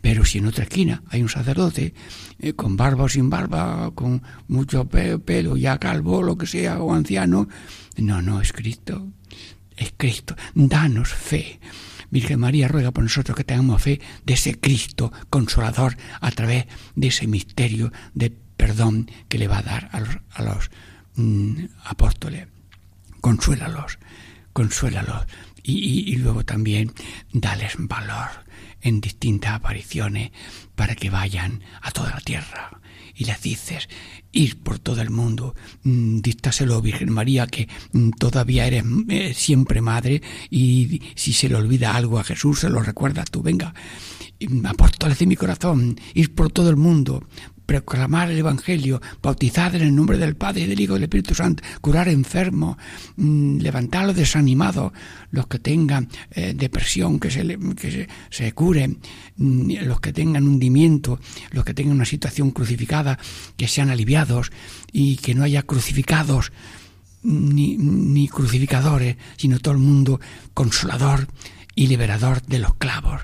Pero 0.00 0.24
si 0.24 0.38
en 0.38 0.46
otra 0.46 0.64
esquina 0.64 1.02
hay 1.08 1.22
un 1.22 1.28
sacerdote 1.28 1.94
eh, 2.38 2.52
con 2.52 2.76
barba 2.76 3.04
o 3.04 3.08
sin 3.08 3.28
barba, 3.28 3.90
con 3.94 4.22
mucho 4.48 4.84
pelo, 4.88 5.56
ya 5.56 5.78
calvo, 5.78 6.22
lo 6.22 6.38
que 6.38 6.46
sea, 6.46 6.80
o 6.80 6.94
anciano, 6.94 7.48
no, 7.96 8.22
no, 8.22 8.40
es 8.40 8.52
Cristo, 8.52 9.08
es 9.76 9.92
Cristo. 9.96 10.36
Danos 10.54 11.08
fe. 11.08 11.60
Virgen 12.10 12.40
María 12.40 12.68
ruega 12.68 12.92
por 12.92 13.02
nosotros 13.02 13.36
que 13.36 13.44
tengamos 13.44 13.82
fe 13.82 14.00
de 14.24 14.34
ese 14.34 14.58
Cristo 14.60 15.12
consolador 15.28 15.96
a 16.20 16.30
través 16.30 16.66
de 16.94 17.08
ese 17.08 17.26
misterio 17.26 17.92
de 18.14 18.30
perdón 18.30 19.10
que 19.28 19.38
le 19.38 19.48
va 19.48 19.58
a 19.58 19.62
dar 19.62 19.88
a 19.92 20.00
los, 20.00 20.18
a 20.30 20.42
los 20.42 20.70
mm, 21.16 21.64
apóstoles. 21.84 22.46
Consuélalos, 23.20 23.98
consuélalos. 24.52 25.26
Y, 25.62 26.12
y, 26.12 26.16
luego 26.16 26.44
también 26.44 26.92
dales 27.32 27.74
valor 27.76 28.45
en 28.86 29.00
distintas 29.00 29.52
apariciones 29.52 30.30
para 30.76 30.94
que 30.94 31.10
vayan 31.10 31.62
a 31.82 31.90
toda 31.90 32.10
la 32.10 32.20
tierra. 32.20 32.80
Y 33.14 33.24
les 33.24 33.40
dices, 33.42 33.88
ir 34.30 34.62
por 34.62 34.78
todo 34.78 35.00
el 35.00 35.10
mundo, 35.10 35.54
mm, 35.82 36.20
díctaselo, 36.20 36.80
Virgen 36.82 37.12
María, 37.12 37.46
que 37.46 37.68
mm, 37.92 38.10
todavía 38.10 38.66
eres 38.66 38.84
eh, 39.08 39.34
siempre 39.34 39.80
madre 39.80 40.22
y 40.50 41.02
si 41.14 41.32
se 41.32 41.48
le 41.48 41.56
olvida 41.56 41.96
algo 41.96 42.18
a 42.18 42.24
Jesús, 42.24 42.60
se 42.60 42.70
lo 42.70 42.82
recuerdas 42.82 43.30
tú, 43.30 43.42
venga. 43.42 43.74
Apóstoles 44.64 45.18
de 45.18 45.26
mi 45.26 45.34
corazón, 45.34 45.98
ir 46.14 46.34
por 46.34 46.52
todo 46.52 46.68
el 46.68 46.76
mundo, 46.76 47.26
proclamar 47.66 48.30
el 48.30 48.38
Evangelio, 48.38 49.02
bautizar 49.20 49.74
en 49.74 49.82
el 49.82 49.94
nombre 49.94 50.16
del 50.16 50.36
Padre 50.36 50.62
y 50.62 50.66
del 50.66 50.80
Hijo 50.80 50.92
y 50.92 50.96
del 50.96 51.04
Espíritu 51.04 51.34
Santo, 51.34 51.62
curar 51.80 52.08
enfermos, 52.08 52.76
mm, 53.16 53.58
levantar 53.58 54.04
a 54.04 54.06
los 54.06 54.16
desanimados, 54.16 54.92
los 55.32 55.48
que 55.48 55.58
tengan 55.58 56.08
eh, 56.30 56.54
depresión, 56.56 57.18
que, 57.18 57.30
se, 57.30 57.58
que 57.76 58.08
se, 58.30 58.52
curen, 58.52 58.98
mm, 59.36 59.72
los 59.82 60.00
que 60.00 60.12
tengan 60.12 60.46
hundimiento, 60.46 61.18
los 61.50 61.64
que 61.64 61.74
tengan 61.74 61.96
una 61.96 62.04
situación 62.04 62.52
crucificada, 62.52 63.18
que 63.56 63.68
sean 63.68 63.90
aliviados 63.90 64.52
y 64.92 65.16
que 65.16 65.34
no 65.34 65.42
haya 65.42 65.62
crucificados 65.62 66.52
ni, 67.22 67.76
ni 67.76 68.28
crucificadores, 68.28 69.16
sino 69.36 69.58
todo 69.58 69.74
el 69.74 69.80
mundo 69.80 70.20
consolador 70.54 71.26
y 71.74 71.88
liberador 71.88 72.42
de 72.42 72.60
los 72.60 72.74
clavos. 72.74 73.22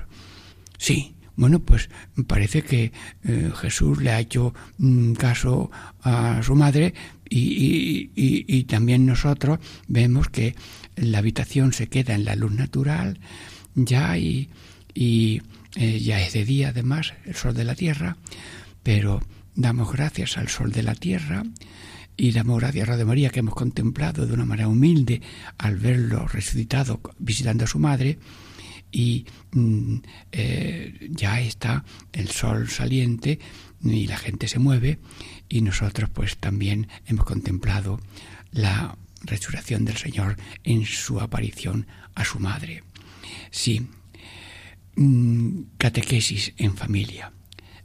Sí, 0.77 1.12
bueno, 1.35 1.59
pues 1.59 1.89
parece 2.27 2.61
que 2.61 2.91
eh, 3.23 3.51
Jesús 3.55 4.01
le 4.01 4.11
ha 4.11 4.19
hecho 4.19 4.53
un 4.79 5.15
caso 5.15 5.71
a 6.01 6.41
su 6.43 6.55
madre 6.55 6.93
y, 7.29 8.63
también 8.65 9.05
nosotros 9.05 9.59
vemos 9.87 10.29
que 10.29 10.55
la 10.95 11.19
habitación 11.19 11.73
se 11.73 11.87
queda 11.87 12.13
en 12.15 12.25
la 12.25 12.35
luz 12.35 12.51
natural 12.51 13.19
ya 13.75 14.17
y, 14.17 14.49
eh, 14.95 15.99
ya 15.99 16.21
es 16.21 16.33
de 16.33 16.45
día 16.45 16.69
además 16.69 17.13
el 17.25 17.35
sol 17.35 17.55
de 17.55 17.63
la 17.63 17.75
tierra, 17.75 18.17
pero 18.83 19.21
damos 19.55 19.91
gracias 19.91 20.37
al 20.37 20.49
sol 20.49 20.71
de 20.71 20.83
la 20.83 20.95
tierra 20.95 21.43
y 22.15 22.31
damos 22.31 22.59
gracias 22.59 22.87
a 22.87 22.91
Radio 22.91 23.07
María 23.07 23.29
que 23.29 23.39
hemos 23.39 23.55
contemplado 23.55 24.27
de 24.27 24.33
una 24.33 24.45
manera 24.45 24.67
humilde 24.67 25.21
al 25.57 25.77
verlo 25.77 26.27
resucitado 26.27 27.01
visitando 27.17 27.63
a 27.63 27.67
su 27.67 27.79
madre 27.79 28.19
y 28.93 29.25
mm, 29.51 29.95
eh, 30.31 31.09
ya 31.09 31.41
está 31.41 31.83
el 32.13 32.29
sol 32.29 32.69
saliente 32.69 33.39
y 33.83 34.07
la 34.07 34.17
gente 34.17 34.47
se 34.47 34.59
mueve 34.59 34.99
y 35.49 35.61
nosotros 35.61 36.09
pues 36.09 36.37
también 36.37 36.87
hemos 37.07 37.25
contemplado 37.25 37.99
la 38.51 38.97
resurrección 39.23 39.83
del 39.83 39.97
Señor 39.97 40.37
en 40.63 40.85
su 40.85 41.19
aparición 41.19 41.87
a 42.15 42.23
su 42.23 42.39
madre. 42.39 42.83
Sí, 43.51 43.87
mm, 44.95 45.63
catequesis 45.77 46.53
en 46.57 46.77
familia, 46.77 47.33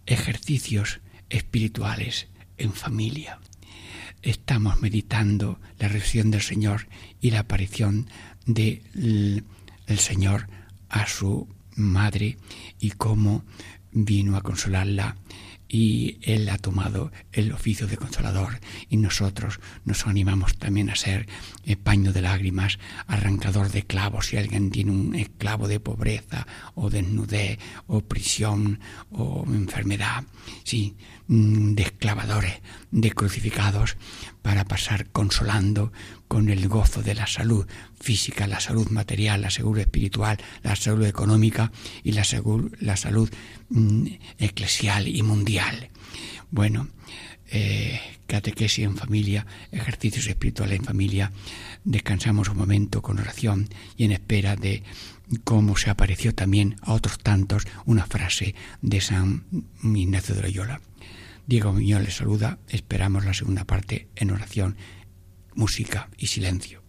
ejercicios 0.07 1.01
espirituales 1.31 2.29
en 2.59 2.73
familia. 2.73 3.41
Estamos 4.21 4.83
meditando 4.83 5.61
la 5.79 5.89
resurrección 5.89 6.31
del 6.31 6.43
Señor 6.43 6.89
y 7.21 7.31
la 7.31 7.41
aparición 7.41 8.11
del 8.45 9.45
Señor 9.97 10.49
a 10.89 11.07
su 11.07 11.49
madre 11.77 12.37
y 12.81 12.91
cómo 12.91 13.45
vino 13.93 14.37
a 14.37 14.43
consolarla 14.43 15.17
y 15.69 16.19
él 16.23 16.49
ha 16.49 16.57
tomado 16.57 17.13
el 17.33 17.53
oficio 17.53 17.87
de 17.87 17.99
consolador. 17.99 18.59
Y 18.89 18.97
nosotros 18.97 19.61
nos 19.85 20.07
animamos 20.07 20.57
también 20.57 20.89
a 20.89 20.97
ser 20.97 21.29
paño 21.83 22.13
de 22.13 22.23
lágrimas, 22.23 22.79
arrancador 23.07 23.71
de 23.71 23.83
clavos. 23.83 24.29
Si 24.29 24.39
alguien 24.39 24.71
tiene 24.71 24.93
un 24.93 25.15
esclavo 25.15 25.69
de 25.69 25.81
pobreza 25.81 26.47
o 26.75 26.89
desnudez 26.89 27.59
o 27.87 28.01
prisión 28.01 28.81
o 29.11 29.45
enfermedad, 29.47 30.25
sí, 30.65 30.97
de 31.29 31.83
esclavadores, 31.83 32.61
de 32.91 33.13
crucificados, 33.13 33.97
para 34.41 34.65
pasar 34.65 35.07
consolando 35.11 35.93
con 36.27 36.49
el 36.49 36.69
gozo 36.69 37.03
de 37.03 37.15
la 37.15 37.27
salud 37.27 37.67
física, 38.01 38.47
la 38.47 38.61
salud 38.61 38.89
material, 38.89 39.43
la 39.43 39.51
salud 39.51 39.79
espiritual, 39.79 40.39
la 40.63 40.75
salud 40.75 41.05
económica 41.05 41.71
y 42.03 42.13
la, 42.13 42.25
salud, 42.25 42.75
la 42.81 42.97
salud 42.97 43.31
mm, 43.69 44.07
eclesial 44.39 45.07
y 45.07 45.23
mundial. 45.23 45.91
Bueno, 46.51 46.89
eh, 47.51 48.01
catequesis 48.27 48.85
en 48.85 48.97
familia, 48.97 49.47
ejercicios 49.71 50.27
espirituales 50.27 50.79
en 50.79 50.85
familia, 50.85 51.33
descansamos 51.85 52.49
un 52.49 52.57
momento 52.57 53.03
con 53.03 53.19
oración 53.19 53.69
y 53.97 54.05
en 54.05 54.13
espera 54.13 54.57
de 54.57 54.83
cómo 55.45 55.77
se 55.77 55.91
apareció 55.91 56.35
también 56.35 56.77
a 56.83 56.95
otros 56.95 57.19
tantos 57.19 57.67
una 57.85 58.07
frase 58.07 58.55
de 58.81 59.01
San 59.01 59.45
Ignacio 59.83 60.35
de 60.35 60.43
Loyola. 60.43 60.81
Diego 61.49 61.73
Muñoz 61.73 62.03
les 62.03 62.15
saluda, 62.15 62.59
esperamos 62.69 63.25
la 63.25 63.33
segunda 63.33 63.65
parte 63.65 64.11
en 64.17 64.33
oración, 64.33 64.77
música 65.55 66.11
y 66.19 66.27
silencio. 66.27 66.83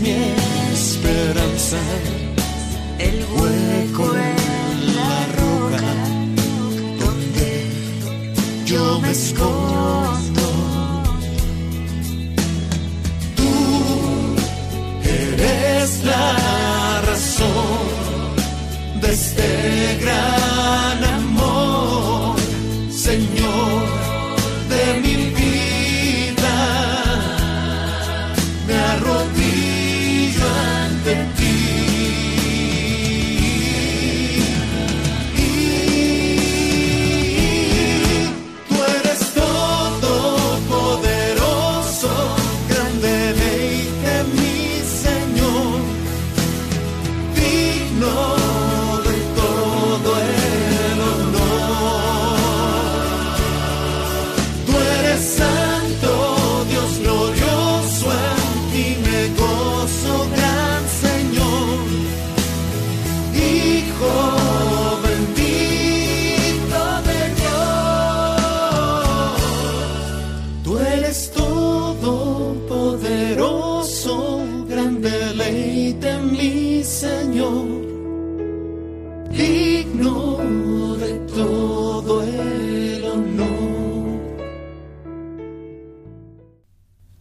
mi 0.00 0.10
esperanza, 0.72 1.78
el 2.98 3.24
hueco 3.34 4.14
en 4.16 4.96
la 4.96 5.26
roca 5.40 5.82
donde 7.00 7.66
yo 8.64 9.00
me 9.00 9.10
escondo. 9.10 9.77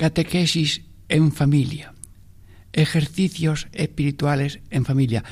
Catequesis 0.07 0.83
en 1.09 1.33
familia, 1.33 1.93
ejercicios 2.71 3.67
espirituales 3.73 4.61
en 4.69 4.85
familia. 4.85 5.25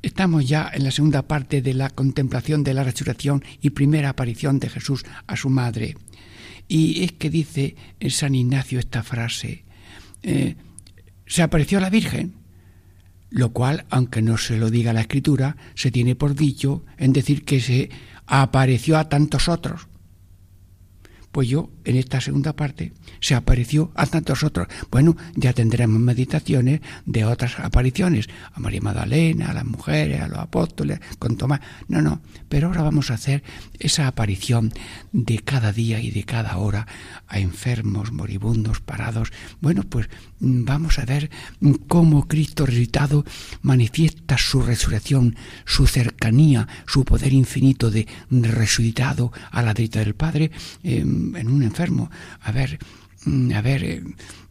Estamos 0.00 0.48
ya 0.48 0.70
en 0.72 0.84
la 0.84 0.90
segunda 0.90 1.20
parte 1.20 1.60
de 1.60 1.74
la 1.74 1.90
contemplación 1.90 2.64
de 2.64 2.72
la 2.72 2.82
resurrección 2.82 3.44
y 3.60 3.70
primera 3.70 4.08
aparición 4.08 4.58
de 4.58 4.70
Jesús 4.70 5.04
a 5.26 5.36
su 5.36 5.50
madre. 5.50 5.96
Y 6.66 7.04
es 7.04 7.12
que 7.12 7.28
dice 7.28 7.76
San 8.08 8.34
Ignacio 8.34 8.78
esta 8.78 9.02
frase, 9.02 9.64
eh, 10.22 10.56
se 11.26 11.42
apareció 11.42 11.78
la 11.78 11.90
Virgen, 11.90 12.32
lo 13.28 13.52
cual, 13.52 13.84
aunque 13.90 14.22
no 14.22 14.38
se 14.38 14.56
lo 14.56 14.70
diga 14.70 14.94
la 14.94 15.02
Escritura, 15.02 15.58
se 15.74 15.90
tiene 15.90 16.14
por 16.14 16.34
dicho 16.34 16.86
en 16.96 17.12
decir 17.12 17.44
que 17.44 17.60
se 17.60 17.90
apareció 18.26 18.96
a 18.96 19.10
tantos 19.10 19.50
otros, 19.50 19.88
Pues 21.32 21.48
yo, 21.48 21.70
en 21.84 21.96
esta 21.96 22.20
segunda 22.20 22.54
parte, 22.54 22.92
se 23.20 23.34
apareció 23.34 23.90
a 23.94 24.06
tantos 24.06 24.42
otros. 24.42 24.68
Bueno, 24.90 25.16
ya 25.34 25.54
tendremos 25.54 25.98
meditaciones 25.98 26.82
de 27.06 27.24
otras 27.24 27.58
apariciones, 27.58 28.28
a 28.52 28.60
María 28.60 28.82
Magdalena, 28.82 29.50
a 29.50 29.54
las 29.54 29.64
mujeres, 29.64 30.20
a 30.20 30.28
los 30.28 30.38
apóstoles, 30.38 31.00
con 31.18 31.38
Tomás. 31.38 31.60
No, 31.88 32.02
no, 32.02 32.20
pero 32.50 32.68
ahora 32.68 32.82
vamos 32.82 33.10
a 33.10 33.14
hacer 33.14 33.42
esa 33.78 34.06
aparición 34.06 34.74
de 35.12 35.38
cada 35.38 35.72
día 35.72 36.00
y 36.00 36.10
de 36.10 36.24
cada 36.24 36.58
hora 36.58 36.86
a 37.26 37.38
enfermos, 37.38 38.12
moribundos, 38.12 38.80
parados. 38.80 39.32
Bueno, 39.62 39.84
pues 39.84 40.10
mm, 40.40 40.64
vamos 40.64 40.98
a 40.98 41.06
ver 41.06 41.30
cómo 41.88 42.28
Cristo 42.28 42.66
resucitado 42.66 43.24
manifiesta 43.62 44.36
su 44.36 44.60
resurrección, 44.60 45.36
su 45.64 45.86
cercanía, 45.86 46.68
su 46.86 47.06
poder 47.06 47.32
infinito 47.32 47.90
de 47.90 48.06
resucitado 48.30 49.32
a 49.50 49.62
la 49.62 49.72
derecha 49.72 50.00
del 50.00 50.14
Padre 50.14 50.50
en 51.36 51.48
un 51.48 51.62
enfermo. 51.62 52.10
A 52.40 52.52
ver, 52.52 52.78
mm, 53.24 53.52
a 53.52 53.60
ver, 53.62 53.84
eh, 53.84 54.02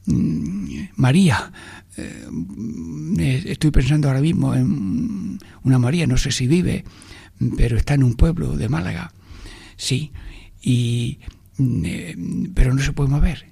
mm, 0.05 0.75
María, 0.95 1.51
eh, 1.97 3.43
estoy 3.45 3.71
pensando 3.71 4.07
ahora 4.07 4.21
mismo 4.21 4.53
en 4.55 5.39
una 5.63 5.79
María, 5.79 6.07
no 6.07 6.17
sé 6.17 6.31
si 6.31 6.47
vive, 6.47 6.83
pero 7.57 7.77
está 7.77 7.93
en 7.95 8.03
un 8.03 8.15
pueblo 8.15 8.55
de 8.55 8.69
Málaga, 8.69 9.13
sí, 9.77 10.11
y, 10.61 11.19
mm, 11.57 11.85
eh, 11.85 12.15
pero 12.53 12.73
no 12.73 12.81
se 12.81 12.93
puede 12.93 13.09
mover, 13.09 13.47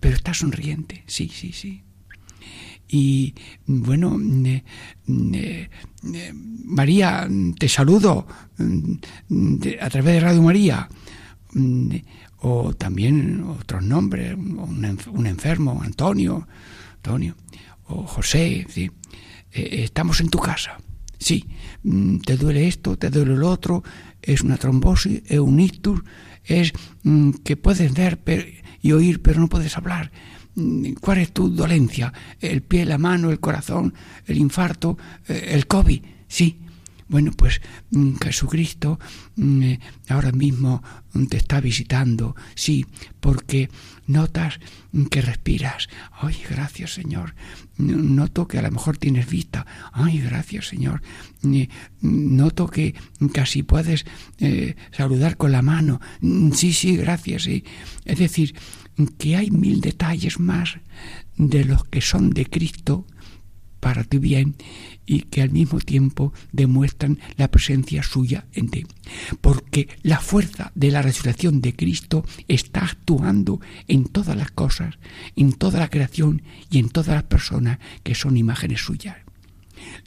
pero 0.00 0.16
está 0.16 0.34
sonriente, 0.34 1.04
sí, 1.06 1.30
sí, 1.32 1.52
sí. 1.52 1.82
Y 2.88 3.34
bueno, 3.66 4.16
María, 6.64 7.28
te 7.58 7.68
saludo 7.68 8.28
a 9.80 9.90
través 9.90 10.14
de 10.14 10.20
Radio 10.20 10.42
María 10.42 10.88
o 12.38 12.74
también 12.74 13.42
otros 13.42 13.82
nombres, 13.82 14.34
un, 14.34 15.26
enfermo, 15.26 15.80
Antonio, 15.82 16.46
Antonio, 16.96 17.36
o 17.84 18.06
José, 18.06 18.66
¿sí? 18.68 18.90
Eh, 19.52 19.84
estamos 19.84 20.20
en 20.20 20.28
tu 20.28 20.38
casa, 20.38 20.78
sí, 21.18 21.44
mm, 21.82 22.18
te 22.18 22.36
duele 22.36 22.68
esto, 22.68 22.96
te 22.96 23.10
duele 23.10 23.36
lo 23.36 23.50
otro, 23.50 23.82
es 24.22 24.42
una 24.42 24.56
trombosis, 24.56 25.22
es 25.26 25.38
un 25.38 25.60
ictus, 25.60 26.02
es 26.44 26.72
mm, 27.02 27.30
que 27.44 27.56
puedes 27.56 27.92
ver 27.94 28.20
y 28.82 28.92
oír, 28.92 29.22
pero 29.22 29.40
no 29.40 29.48
puedes 29.48 29.76
hablar. 29.76 30.10
Mm, 30.54 30.92
¿Cuál 31.00 31.18
es 31.18 31.32
tu 31.32 31.48
dolencia? 31.48 32.12
¿El 32.40 32.62
pie, 32.62 32.84
la 32.84 32.98
mano, 32.98 33.30
el 33.30 33.40
corazón, 33.40 33.94
el 34.26 34.38
infarto, 34.38 34.98
eh, 35.28 35.50
el 35.52 35.66
COVID? 35.66 36.02
Sí, 36.28 36.60
bueno, 37.08 37.32
pues 37.36 37.60
mm, 37.90 38.16
Jesucristo 38.22 38.98
mm, 39.36 39.62
eh, 39.62 39.80
ahora 40.08 40.32
mismo 40.32 40.82
te 41.30 41.36
está 41.36 41.60
visitando, 41.60 42.36
sí, 42.54 42.84
porque 43.20 43.70
notas 44.06 44.60
que 45.10 45.22
respiras. 45.22 45.88
Ay, 46.12 46.36
gracias 46.48 46.94
Señor. 46.94 47.34
Noto 47.78 48.46
que 48.48 48.58
a 48.58 48.62
lo 48.62 48.70
mejor 48.70 48.98
tienes 48.98 49.28
vista. 49.28 49.66
Ay, 49.92 50.20
gracias 50.20 50.68
Señor. 50.68 51.02
Noto 52.00 52.66
que 52.66 52.94
casi 53.32 53.62
puedes 53.62 54.04
eh, 54.38 54.76
saludar 54.92 55.36
con 55.36 55.52
la 55.52 55.62
mano. 55.62 56.00
Mm, 56.20 56.52
sí, 56.52 56.72
sí, 56.72 56.96
gracias. 56.96 57.44
Sí. 57.44 57.64
Es 58.04 58.18
decir, 58.18 58.54
que 59.18 59.36
hay 59.36 59.50
mil 59.50 59.80
detalles 59.80 60.40
más 60.40 60.78
de 61.36 61.64
los 61.64 61.84
que 61.84 62.00
son 62.00 62.30
de 62.30 62.46
Cristo 62.46 63.06
para 63.86 64.02
tu 64.02 64.18
bien 64.18 64.56
y 65.06 65.20
que 65.20 65.42
al 65.42 65.50
mismo 65.50 65.78
tiempo 65.78 66.32
demuestran 66.50 67.20
la 67.36 67.52
presencia 67.52 68.02
suya 68.02 68.46
en 68.52 68.68
ti. 68.68 68.84
Porque 69.40 69.88
la 70.02 70.18
fuerza 70.18 70.72
de 70.74 70.90
la 70.90 71.02
resurrección 71.02 71.60
de 71.60 71.76
Cristo 71.76 72.24
está 72.48 72.80
actuando 72.80 73.60
en 73.86 74.06
todas 74.06 74.36
las 74.36 74.50
cosas, 74.50 74.98
en 75.36 75.52
toda 75.52 75.78
la 75.78 75.88
creación 75.88 76.42
y 76.68 76.80
en 76.80 76.88
todas 76.88 77.14
las 77.14 77.22
personas 77.22 77.78
que 78.02 78.16
son 78.16 78.36
imágenes 78.36 78.80
suyas. 78.80 79.18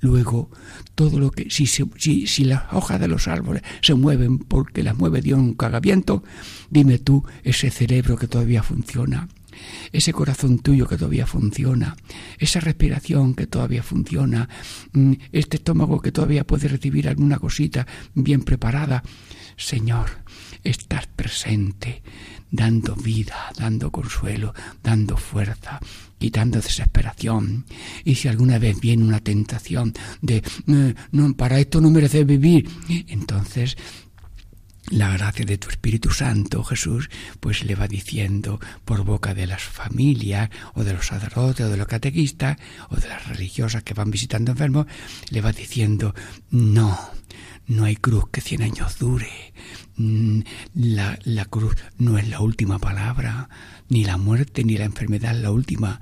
Luego, 0.02 0.50
todo 0.96 1.18
lo 1.18 1.32
que, 1.32 1.50
si, 1.50 1.66
si, 1.66 2.28
si, 2.28 2.44
las 2.44 2.64
hojas 2.74 3.00
de 3.00 3.08
los 3.08 3.30
árboles 3.30 3.64
se 3.82 3.94
mueven 3.94 4.40
porque 4.40 4.84
las 4.84 4.98
mueve 4.98 5.22
Dios 5.22 5.40
en 5.40 5.46
un 5.46 5.54
cagaviento, 5.54 6.22
dime 6.70 7.00
tú 7.00 7.24
ese 7.44 7.72
cerebro 7.72 8.18
que 8.18 8.28
todavía 8.28 8.62
funciona, 8.62 9.30
ese 9.92 10.14
corazón 10.14 10.60
tuyo 10.60 10.88
que 10.88 10.98
todavía 10.98 11.26
funciona, 11.26 11.96
esa 12.38 12.60
respiración 12.60 13.34
que 13.34 13.48
todavía 13.48 13.84
funciona, 13.84 14.50
mm, 14.94 15.14
este 15.32 15.58
estómago 15.58 16.02
que 16.02 16.12
todavía 16.12 16.46
puede 16.46 16.68
recibir 16.68 17.08
alguna 17.08 17.40
cosita 17.40 17.88
bien 18.14 18.42
preparada. 18.44 19.04
Señor, 19.58 20.10
estás 20.64 21.08
presente, 21.08 22.02
dando 22.52 22.96
vida, 22.96 23.52
dando 23.58 23.92
consuelo, 23.92 24.54
dando 24.84 25.18
fuerza, 25.18 25.80
quitando 26.18 26.62
desesperación. 26.62 27.66
Y 28.04 28.16
si 28.16 28.28
alguna 28.28 28.60
vez 28.60 28.80
viene 28.80 29.04
una 29.04 29.20
tentación 29.20 29.94
de 30.22 30.38
eh, 30.68 30.96
no, 31.12 31.34
para 31.34 31.60
esto 31.60 31.82
no 31.82 31.90
merece 31.90 32.24
vivir, 32.24 32.70
entonces 33.08 33.78
la 34.90 35.12
gracia 35.12 35.46
de 35.46 35.58
tu 35.58 35.70
Espíritu 35.70 36.12
Santo, 36.12 36.64
Jesús, 36.64 37.10
pues 37.40 37.64
le 37.64 37.76
va 37.76 37.88
diciendo 37.88 38.60
por 38.86 39.04
boca 39.04 39.34
de 39.34 39.48
las 39.48 39.62
familias 39.62 40.50
o 40.74 40.84
de 40.84 40.94
los 40.94 41.08
sacerdotes 41.08 41.66
o 41.66 41.70
de 41.70 41.78
los 41.78 41.88
catequistas 41.88 42.58
o 42.90 42.96
de 42.96 43.08
las 43.08 43.28
religiosas 43.28 43.84
que 43.84 43.94
van 43.94 44.12
visitando 44.12 44.52
enfermos, 44.52 44.88
le 45.30 45.42
va 45.42 45.52
diciendo, 45.52 46.16
no, 46.50 46.98
no 47.68 47.86
hay 47.86 47.96
cruz 47.96 48.26
que 48.32 48.42
cien 48.42 48.64
años 48.64 48.98
dure. 48.98 49.54
Mm, 49.96 50.42
la, 50.76 51.20
la 51.24 51.46
cruz 51.46 51.76
no 51.98 52.18
es 52.18 52.28
la 52.28 52.40
última 52.40 52.80
palabra, 52.80 53.50
ni 53.90 54.04
la 54.04 54.18
muerte 54.18 54.64
ni 54.64 54.78
la 54.78 54.86
enfermedad 54.86 55.36
es 55.36 55.42
la 55.42 55.52
última 55.52 56.00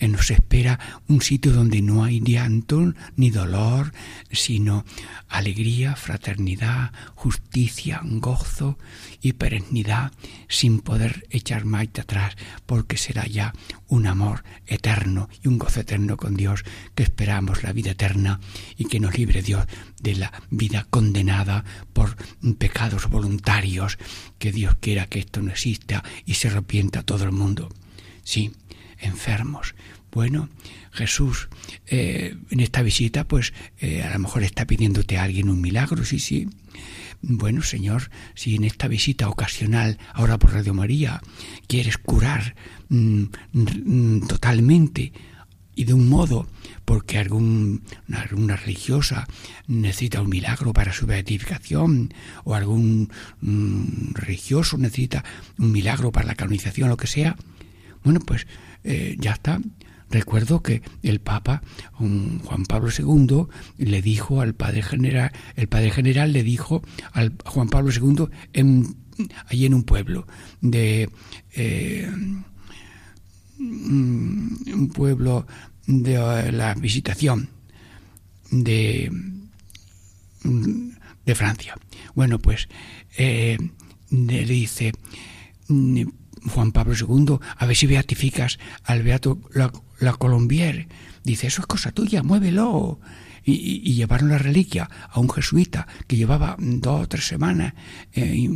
nos 0.00 0.30
espera 0.30 0.78
un 1.08 1.22
sitio 1.22 1.52
donde 1.52 1.82
no 1.82 2.04
hay 2.04 2.20
llanto 2.20 2.92
ni 3.16 3.30
dolor, 3.30 3.92
sino 4.30 4.84
alegría, 5.28 5.96
fraternidad, 5.96 6.92
justicia, 7.14 8.00
gozo 8.04 8.78
y 9.20 9.34
perennidad, 9.34 10.12
sin 10.48 10.80
poder 10.80 11.26
echar 11.30 11.64
más 11.64 11.84
atrás, 11.98 12.36
porque 12.66 12.96
será 12.96 13.26
ya 13.26 13.52
un 13.88 14.06
amor 14.06 14.44
eterno 14.66 15.28
y 15.42 15.48
un 15.48 15.58
gozo 15.58 15.80
eterno 15.80 16.16
con 16.16 16.34
Dios, 16.34 16.64
que 16.94 17.02
esperamos 17.02 17.62
la 17.62 17.72
vida 17.72 17.92
eterna 17.92 18.40
y 18.76 18.86
que 18.86 19.00
nos 19.00 19.16
libre 19.16 19.42
Dios 19.42 19.66
de 20.02 20.16
la 20.16 20.32
vida 20.50 20.86
condenada 20.90 21.64
por 21.92 22.16
pecados 22.58 23.08
voluntarios, 23.08 23.98
que 24.38 24.52
Dios 24.52 24.76
quiera 24.80 25.06
que 25.06 25.20
esto 25.20 25.40
no 25.42 25.50
exista 25.50 26.02
y 26.24 26.34
se 26.34 26.48
arrepienta 26.48 27.02
todo 27.02 27.24
el 27.24 27.32
mundo. 27.32 27.68
Sí, 28.22 28.52
enfermos. 29.06 29.74
Bueno, 30.12 30.48
Jesús 30.92 31.48
eh, 31.86 32.36
en 32.50 32.60
esta 32.60 32.82
visita, 32.82 33.26
pues 33.26 33.52
eh, 33.78 34.02
a 34.02 34.12
lo 34.12 34.20
mejor 34.20 34.44
está 34.44 34.66
pidiéndote 34.66 35.18
a 35.18 35.24
alguien 35.24 35.48
un 35.48 35.60
milagro, 35.60 36.04
sí, 36.04 36.20
sí. 36.20 36.48
Bueno, 37.20 37.62
Señor, 37.62 38.10
si 38.34 38.54
en 38.54 38.64
esta 38.64 38.86
visita 38.86 39.28
ocasional, 39.28 39.98
ahora 40.12 40.38
por 40.38 40.52
Radio 40.52 40.74
María, 40.74 41.22
quieres 41.66 41.98
curar 41.98 42.54
mm, 42.90 43.24
mm, 43.52 44.26
totalmente 44.26 45.12
y 45.74 45.84
de 45.84 45.94
un 45.94 46.08
modo 46.08 46.46
porque 46.84 47.18
algún, 47.18 47.82
alguna 48.12 48.56
religiosa 48.56 49.26
necesita 49.66 50.20
un 50.20 50.28
milagro 50.28 50.72
para 50.72 50.92
su 50.92 51.06
beatificación 51.06 52.12
o 52.44 52.54
algún 52.54 53.10
mm, 53.40 54.14
religioso 54.14 54.76
necesita 54.78 55.24
un 55.58 55.72
milagro 55.72 56.12
para 56.12 56.26
la 56.26 56.34
canonización, 56.34 56.88
lo 56.88 56.96
que 56.96 57.06
sea, 57.06 57.36
bueno, 58.04 58.20
pues 58.20 58.46
eh, 58.84 59.16
ya 59.18 59.32
está. 59.32 59.60
Recuerdo 60.10 60.62
que 60.62 60.82
el 61.02 61.20
Papa, 61.20 61.62
Juan 61.92 62.66
Pablo 62.68 62.90
II, 62.96 63.46
le 63.78 64.02
dijo 64.02 64.40
al 64.40 64.54
Padre 64.54 64.82
General, 64.82 65.32
el 65.56 65.66
Padre 65.66 65.90
General 65.90 66.32
le 66.32 66.44
dijo 66.44 66.82
al 67.12 67.34
Juan 67.44 67.68
Pablo 67.68 67.90
II 67.90 68.28
allí 69.46 69.66
en 69.66 69.74
un 69.74 69.82
pueblo 69.82 70.26
de 70.60 71.08
eh, 71.54 72.08
un 73.58 74.90
pueblo 74.94 75.46
de 75.86 76.14
eh, 76.14 76.52
la 76.52 76.74
visitación 76.74 77.48
de, 78.50 79.10
de 81.24 81.34
Francia. 81.34 81.76
Bueno, 82.14 82.38
pues 82.38 82.68
le 83.18 84.44
dice 84.44 84.92
Juan 86.46 86.72
Pablo 86.72 86.94
II, 86.94 87.38
a 87.56 87.66
ver 87.66 87.76
si 87.76 87.86
beatificas 87.86 88.58
al 88.84 89.02
beato 89.02 89.40
la, 89.52 90.12
Colombier. 90.12 90.88
Dice, 91.22 91.46
eso 91.46 91.62
es 91.62 91.66
cosa 91.66 91.92
tuya, 91.92 92.22
muévelo. 92.22 93.00
Y, 93.46 93.94
llevaron 93.94 94.30
la 94.30 94.38
reliquia 94.38 94.88
a 95.10 95.20
un 95.20 95.28
jesuita 95.28 95.86
que 96.06 96.16
llevaba 96.16 96.56
dos 96.58 97.02
o 97.02 97.08
tres 97.08 97.26
semanas 97.26 97.74
eh, 98.14 98.48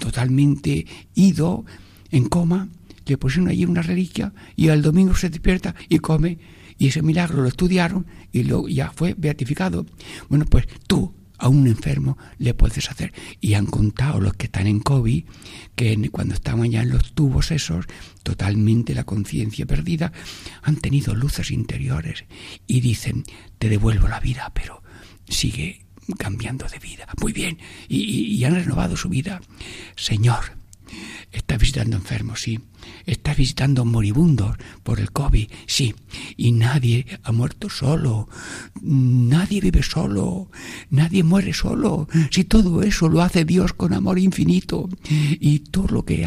totalmente 0.00 0.86
ido, 1.14 1.66
en 2.10 2.26
coma, 2.28 2.68
le 3.06 3.18
pusieron 3.18 3.48
allí 3.48 3.64
una 3.64 3.82
reliquia 3.82 4.32
y 4.56 4.68
al 4.68 4.82
domingo 4.82 5.14
se 5.14 5.30
despierta 5.30 5.74
y 5.88 5.98
come. 5.98 6.38
Y 6.78 6.88
ese 6.88 7.02
milagro 7.02 7.42
lo 7.42 7.48
estudiaron 7.48 8.06
y 8.32 8.44
luego 8.44 8.68
ya 8.68 8.90
fue 8.90 9.14
beatificado. 9.16 9.84
Bueno, 10.30 10.46
pues 10.46 10.66
tú, 10.86 11.12
a 11.40 11.48
un 11.48 11.66
enfermo 11.66 12.18
le 12.38 12.54
puedes 12.54 12.90
hacer. 12.90 13.12
Y 13.40 13.54
han 13.54 13.66
contado 13.66 14.20
los 14.20 14.34
que 14.34 14.46
están 14.46 14.66
en 14.66 14.80
COVID 14.80 15.24
que 15.74 16.10
cuando 16.10 16.34
estaban 16.34 16.70
ya 16.70 16.82
en 16.82 16.90
los 16.90 17.14
tubos 17.14 17.50
esos, 17.50 17.86
totalmente 18.22 18.94
la 18.94 19.04
conciencia 19.04 19.66
perdida, 19.66 20.12
han 20.62 20.76
tenido 20.76 21.14
luces 21.14 21.50
interiores 21.50 22.24
y 22.66 22.80
dicen, 22.80 23.24
te 23.58 23.68
devuelvo 23.68 24.06
la 24.06 24.20
vida, 24.20 24.52
pero 24.54 24.82
sigue 25.28 25.86
cambiando 26.18 26.66
de 26.68 26.78
vida. 26.78 27.06
Muy 27.20 27.32
bien, 27.32 27.58
y, 27.88 27.98
y 28.34 28.44
han 28.44 28.54
renovado 28.54 28.96
su 28.96 29.08
vida. 29.08 29.40
Señor, 29.96 30.56
está 31.32 31.56
visitando 31.56 31.96
enfermos, 31.96 32.42
sí 32.42 32.60
Está 33.06 33.34
visitando 33.34 33.84
moribundos 33.84 34.56
por 34.82 35.00
el 35.00 35.10
COVID, 35.10 35.48
sí, 35.66 35.94
y 36.36 36.52
nadie 36.52 37.06
ha 37.22 37.32
muerto 37.32 37.68
solo, 37.68 38.28
nadie 38.82 39.60
vive 39.60 39.82
solo, 39.82 40.50
nadie 40.90 41.22
muere 41.22 41.52
solo, 41.52 42.08
si 42.30 42.44
todo 42.44 42.82
eso 42.82 43.08
lo 43.08 43.22
hace 43.22 43.44
Dios 43.44 43.72
con 43.72 43.92
amor 43.92 44.18
infinito, 44.18 44.88
y 45.08 45.60
todo 45.60 45.88
lo 45.88 46.04
que 46.04 46.20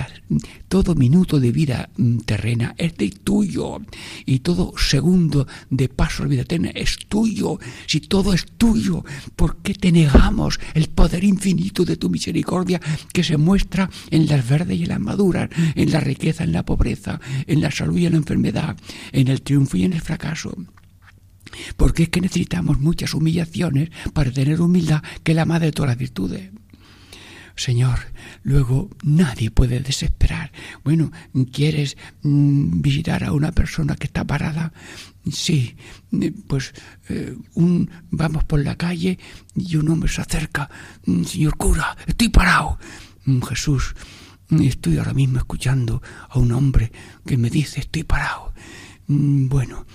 todo 0.68 0.96
minuto 0.96 1.40
de 1.40 1.52
vida 1.52 1.90
mm, 1.98 2.18
terrena 2.20 2.74
es 2.78 2.98
de 2.98 3.10
tuyo, 3.10 3.78
y 4.26 4.40
todo 4.40 4.74
segundo 4.78 5.48
de 5.70 5.90
paso 5.90 6.24
a 6.24 6.28
vida 6.28 6.42
eterna 6.42 6.72
es 6.74 6.98
tuyo, 7.08 7.60
si 7.86 8.00
todo 8.02 8.34
es 8.34 8.46
tuyo, 8.58 9.04
¿por 9.36 9.58
qué 9.58 9.74
te 9.74 9.92
negamos 9.92 10.60
el 10.74 10.90
poder 10.90 11.24
infinito 11.24 11.86
de 11.86 11.98
tu 11.98 12.10
misericordia 12.10 12.82
que 13.12 13.24
se 13.24 13.38
muestra 13.38 13.90
en 14.10 14.28
las 14.28 14.48
verdes 14.48 14.80
y 14.80 14.84
en 14.84 14.90
las 14.90 15.00
maduras, 15.00 15.50
en 15.76 15.92
la 15.92 16.00
riqueza, 16.00 16.43
en 16.44 16.52
la 16.52 16.66
pobreza, 16.66 17.20
en 17.48 17.62
la 17.62 17.72
salud 17.72 17.98
y 17.98 18.06
en 18.06 18.14
la 18.14 18.20
enfermedad, 18.20 18.78
en 19.12 19.28
el 19.28 19.42
triunfo 19.42 19.78
y 19.78 19.84
en 19.84 19.94
el 19.94 20.02
fracaso. 20.02 20.56
Porque 21.78 22.04
es 22.04 22.10
que 22.10 22.22
necesitamos 22.22 22.80
muchas 22.80 23.14
humillaciones 23.14 23.90
para 24.14 24.32
tener 24.32 24.62
humildad, 24.62 25.04
que 25.24 25.34
es 25.34 25.36
la 25.36 25.46
madre 25.46 25.68
de 25.68 25.72
todas 25.72 25.90
las 25.90 25.98
virtudes. 25.98 26.52
Señor, 27.56 28.00
luego 28.42 28.90
nadie 29.04 29.52
puede 29.52 29.80
desesperar. 29.80 30.52
Bueno, 30.84 31.12
¿quieres 31.52 31.98
mm, 32.24 32.82
visitar 32.82 33.24
a 33.24 33.32
una 33.32 33.52
persona 33.52 33.96
que 33.96 34.08
está 34.08 34.26
parada? 34.26 34.74
Sí, 35.32 35.76
pues 36.48 36.74
eh, 37.10 37.36
un, 37.54 37.90
vamos 38.10 38.44
por 38.44 38.64
la 38.64 38.76
calle 38.76 39.20
y 39.56 39.76
un 39.76 39.90
hombre 39.90 40.10
se 40.10 40.22
acerca. 40.22 40.70
Mm, 41.06 41.24
señor 41.26 41.56
cura, 41.56 41.96
estoy 42.08 42.30
parado. 42.30 42.80
Mm, 43.26 43.42
Jesús, 43.44 43.96
Estoy 44.62 44.98
ahora 44.98 45.14
mismo 45.14 45.38
escuchando 45.38 46.02
a 46.30 46.40
un 46.40 46.52
hombre 46.52 46.92
que 47.26 47.38
me 47.38 47.50
dice, 47.50 47.80
estoy 47.80 48.04
parado. 48.04 48.54
Mm, 49.08 49.48
bueno, 49.48 49.86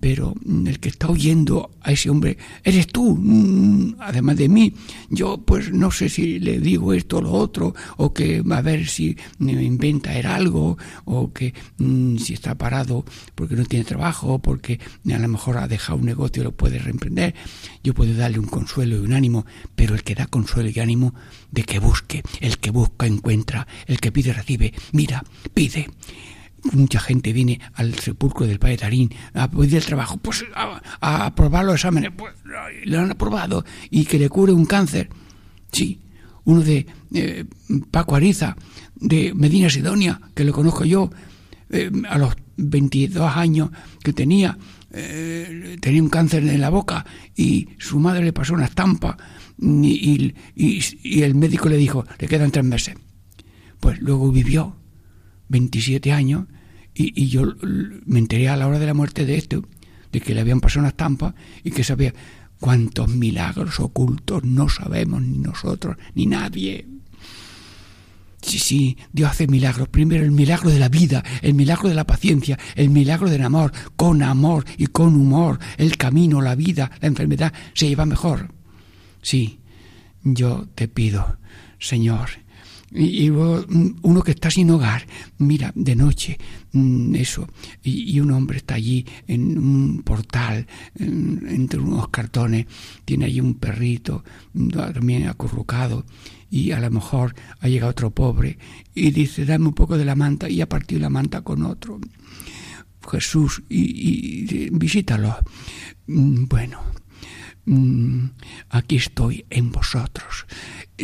pero 0.00 0.34
el 0.66 0.78
que 0.78 0.88
está 0.88 1.08
oyendo 1.08 1.70
a 1.80 1.92
ese 1.92 2.10
hombre 2.10 2.38
eres 2.62 2.86
tú, 2.86 3.16
mm, 3.16 3.96
además 4.00 4.36
de 4.36 4.48
mí. 4.48 4.74
Yo 5.10 5.38
pues 5.38 5.72
no 5.72 5.90
sé 5.90 6.08
si 6.08 6.38
le 6.38 6.60
digo 6.60 6.92
esto 6.92 7.18
o 7.18 7.22
lo 7.22 7.32
otro, 7.32 7.74
o 7.96 8.12
que 8.12 8.42
a 8.48 8.62
ver 8.62 8.86
si 8.86 9.16
me 9.38 9.52
inventa 9.52 10.14
era 10.14 10.36
algo, 10.36 10.78
o 11.04 11.32
que 11.32 11.54
mm, 11.78 12.16
si 12.18 12.34
está 12.34 12.54
parado 12.56 13.04
porque 13.34 13.56
no 13.56 13.64
tiene 13.64 13.84
trabajo, 13.84 14.38
porque 14.38 14.78
a 15.12 15.18
lo 15.18 15.28
mejor 15.28 15.58
ha 15.58 15.68
dejado 15.68 15.98
un 15.98 16.06
negocio 16.06 16.42
y 16.42 16.44
lo 16.44 16.52
puede 16.52 16.78
reemprender. 16.78 17.34
Yo 17.82 17.94
puedo 17.94 18.14
darle 18.14 18.38
un 18.38 18.46
consuelo 18.46 18.96
y 18.96 19.00
un 19.00 19.12
ánimo, 19.12 19.46
pero 19.74 19.94
el 19.94 20.02
que 20.02 20.14
da 20.14 20.26
consuelo 20.26 20.70
y 20.72 20.78
ánimo 20.80 21.14
de 21.50 21.64
que 21.64 21.78
busque, 21.78 22.22
el 22.40 22.58
que 22.58 22.70
busca 22.70 23.06
encuentra, 23.06 23.66
el 23.86 24.00
que 24.00 24.12
pide 24.12 24.32
recibe. 24.32 24.72
Mira, 24.92 25.24
pide 25.54 25.88
mucha 26.70 27.00
gente 27.00 27.32
viene 27.32 27.60
al 27.74 27.94
sepulcro 27.94 28.46
del 28.46 28.58
padre 28.58 28.78
Tarín 28.78 29.10
a 29.34 29.50
pedir 29.50 29.76
el 29.76 29.84
trabajo, 29.84 30.16
pues 30.18 30.44
a, 30.54 31.26
aprobar 31.26 31.64
los 31.64 31.74
exámenes, 31.74 32.12
pues 32.16 32.34
le 32.84 32.96
han 32.96 33.10
aprobado 33.10 33.64
y 33.90 34.04
que 34.04 34.18
le 34.18 34.28
cure 34.28 34.52
un 34.52 34.66
cáncer. 34.66 35.08
Sí, 35.72 36.00
uno 36.44 36.60
de 36.60 36.86
eh, 37.14 37.44
Paco 37.90 38.16
Ariza, 38.16 38.56
de 38.94 39.32
Medina 39.34 39.70
Sidonia, 39.70 40.20
que 40.34 40.44
lo 40.44 40.52
conozco 40.52 40.84
yo, 40.84 41.10
eh, 41.70 41.90
a 42.08 42.18
los 42.18 42.34
22 42.56 43.36
años 43.36 43.70
que 44.02 44.12
tenía, 44.12 44.56
eh, 44.92 45.76
tenía 45.80 46.02
un 46.02 46.10
cáncer 46.10 46.46
en 46.46 46.60
la 46.60 46.70
boca 46.70 47.04
y 47.34 47.68
su 47.78 47.98
madre 47.98 48.24
le 48.24 48.32
pasó 48.32 48.54
una 48.54 48.66
estampa 48.66 49.16
y 49.58 50.34
el 51.22 51.34
médico 51.34 51.68
le 51.68 51.76
dijo, 51.76 52.04
le 52.18 52.28
quedan 52.28 52.50
tres 52.50 52.64
meses. 52.64 52.96
Pues 53.80 54.00
luego 54.00 54.30
vivió 54.30 54.76
27 55.52 56.12
años 56.12 56.46
y, 56.94 57.28
yo 57.28 57.54
me 58.04 58.18
enteré 58.18 58.48
a 58.48 58.56
la 58.56 58.66
hora 58.66 58.78
de 58.78 58.86
la 58.86 58.94
muerte 58.94 59.24
de 59.24 59.36
esto, 59.36 59.64
de 60.10 60.20
que 60.20 60.34
le 60.34 60.40
habían 60.40 60.60
pasado 60.60 60.80
una 60.80 60.88
estampa 60.88 61.34
y 61.62 61.70
que 61.70 61.84
sabía 61.84 62.12
cuántos 62.60 63.08
milagros 63.08 63.80
ocultos 63.80 64.44
no 64.44 64.68
sabemos 64.68 65.22
ni 65.22 65.38
nosotros 65.38 65.96
ni 66.14 66.26
nadie. 66.26 66.86
Sí, 68.42 68.58
sí, 68.58 68.96
Dios 69.12 69.30
hace 69.30 69.46
milagros. 69.46 69.88
Primero 69.88 70.24
el 70.24 70.32
milagro 70.32 70.68
de 70.68 70.80
la 70.80 70.88
vida, 70.88 71.22
el 71.42 71.54
milagro 71.54 71.88
de 71.88 71.94
la 71.94 72.06
paciencia, 72.06 72.58
el 72.74 72.90
milagro 72.90 73.30
del 73.30 73.42
amor, 73.42 73.72
con 73.94 74.22
amor 74.22 74.64
y 74.76 74.86
con 74.86 75.14
humor. 75.14 75.60
El 75.76 75.96
camino, 75.96 76.40
la 76.40 76.56
vida, 76.56 76.90
la 77.00 77.08
enfermedad 77.08 77.52
se 77.72 77.88
lleva 77.88 78.04
mejor. 78.04 78.52
Sí, 79.22 79.60
yo 80.24 80.66
te 80.74 80.88
pido, 80.88 81.38
Señor, 81.78 82.41
y, 82.94 83.30
mm, 83.30 83.96
uno 84.02 84.22
que 84.22 84.32
está 84.32 84.50
sin 84.50 84.70
hogar, 84.70 85.06
mira, 85.38 85.72
de 85.74 85.96
noche, 85.96 86.38
mm, 86.72 87.14
eso, 87.14 87.48
y, 87.82 88.20
un 88.20 88.30
hombre 88.32 88.58
está 88.58 88.74
allí 88.74 89.04
en 89.26 89.58
un 89.58 90.02
portal, 90.02 90.66
entre 90.96 91.80
unos 91.80 92.08
cartones, 92.08 92.66
tiene 93.04 93.26
allí 93.26 93.40
un 93.40 93.54
perrito 93.54 94.24
mm, 94.54 94.68
también 94.68 95.28
acurrucado, 95.28 96.04
y 96.50 96.72
a 96.72 96.80
lo 96.80 96.90
mejor 96.90 97.34
ha 97.60 97.68
llegado 97.68 97.90
otro 97.90 98.10
pobre 98.10 98.58
y 98.94 99.10
dice, 99.10 99.46
dame 99.46 99.68
un 99.68 99.74
poco 99.74 99.96
de 99.96 100.04
la 100.04 100.14
manta, 100.14 100.48
y 100.50 100.60
ha 100.60 100.68
partido 100.68 101.00
la 101.00 101.10
manta 101.10 101.40
con 101.40 101.64
otro. 101.64 101.98
Jesús, 103.10 103.62
y, 103.68 104.44
y 104.44 104.70
visítalo. 104.70 105.36
Bueno, 106.06 106.78
aquí 108.70 108.96
estoy 108.96 109.44
en 109.50 109.70
vosotros 109.70 110.46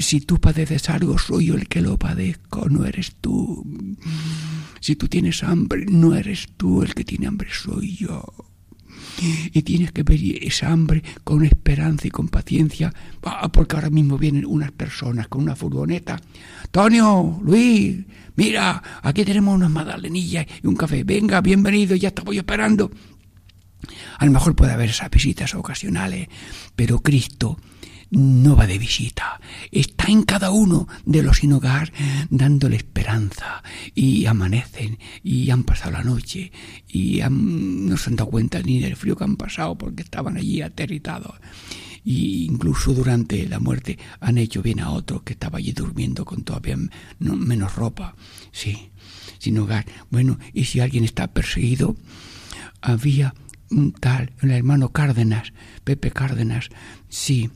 si 0.00 0.20
tú 0.20 0.38
padeces 0.38 0.88
algo, 0.90 1.18
soy 1.18 1.46
yo 1.46 1.54
el 1.54 1.68
que 1.68 1.80
lo 1.80 1.98
padezco, 1.98 2.68
no 2.68 2.84
eres 2.84 3.16
tú. 3.20 3.64
Si 4.80 4.96
tú 4.96 5.08
tienes 5.08 5.42
hambre, 5.42 5.86
no 5.86 6.14
eres 6.14 6.48
tú 6.56 6.82
el 6.82 6.94
que 6.94 7.04
tiene 7.04 7.26
hambre, 7.26 7.48
soy 7.52 7.96
yo. 7.96 8.24
Y 9.52 9.62
tienes 9.62 9.92
que 9.92 10.04
ver 10.04 10.20
esa 10.42 10.70
hambre 10.70 11.02
con 11.24 11.44
esperanza 11.44 12.06
y 12.06 12.10
con 12.10 12.28
paciencia, 12.28 12.92
porque 13.52 13.76
ahora 13.76 13.90
mismo 13.90 14.18
vienen 14.18 14.46
unas 14.46 14.70
personas 14.70 15.28
con 15.28 15.42
una 15.42 15.56
furgoneta. 15.56 16.20
Tonio, 16.70 17.40
Luis, 17.42 17.96
mira, 18.36 18.82
aquí 19.02 19.24
tenemos 19.24 19.54
unas 19.56 19.70
magdalenillas 19.70 20.46
y 20.62 20.66
un 20.66 20.76
café. 20.76 21.02
Venga, 21.02 21.40
bienvenido, 21.40 21.96
ya 21.96 22.08
estamos 22.08 22.36
esperando. 22.36 22.90
A 24.18 24.26
lo 24.26 24.32
mejor 24.32 24.54
puede 24.54 24.72
haber 24.72 24.90
esas 24.90 25.10
visitas 25.10 25.54
ocasionales, 25.54 26.28
pero 26.76 26.98
Cristo 27.00 27.58
no 28.10 28.56
va 28.56 28.66
de 28.66 28.78
visita, 28.78 29.40
está 29.70 30.06
en 30.06 30.22
cada 30.22 30.50
uno 30.50 30.88
de 31.04 31.22
los 31.22 31.38
sin 31.38 31.52
hogar 31.52 31.92
dándole 32.30 32.76
esperanza 32.76 33.62
y 33.94 34.24
amanecen 34.26 34.98
y 35.22 35.50
han 35.50 35.62
pasado 35.62 35.92
la 35.92 36.02
noche 36.02 36.50
y 36.88 37.20
no 37.30 37.96
se 37.96 38.10
han 38.10 38.16
dado 38.16 38.30
cuenta 38.30 38.62
ni 38.62 38.80
del 38.80 38.96
frío 38.96 39.14
que 39.14 39.24
han 39.24 39.36
pasado 39.36 39.76
porque 39.76 40.02
estaban 40.02 40.36
allí 40.36 40.62
aterritados. 40.62 41.34
Y 42.04 42.46
incluso 42.46 42.94
durante 42.94 43.46
la 43.46 43.60
muerte 43.60 43.98
han 44.20 44.38
hecho 44.38 44.62
bien 44.62 44.80
a 44.80 44.90
otro 44.90 45.22
que 45.22 45.34
estaba 45.34 45.58
allí 45.58 45.72
durmiendo 45.72 46.24
con 46.24 46.42
todavía 46.42 46.78
menos 47.18 47.74
ropa. 47.74 48.16
Sí, 48.50 48.90
sin 49.38 49.58
hogar. 49.58 49.84
Bueno, 50.10 50.38
y 50.54 50.64
si 50.64 50.80
alguien 50.80 51.04
está 51.04 51.26
perseguido, 51.28 51.96
había 52.80 53.34
un 53.70 53.92
tal, 53.92 54.32
el 54.40 54.50
hermano 54.50 54.90
Cárdenas, 54.90 55.52
Pepe 55.84 56.10
Cárdenas, 56.10 56.68
sí, 57.08 57.50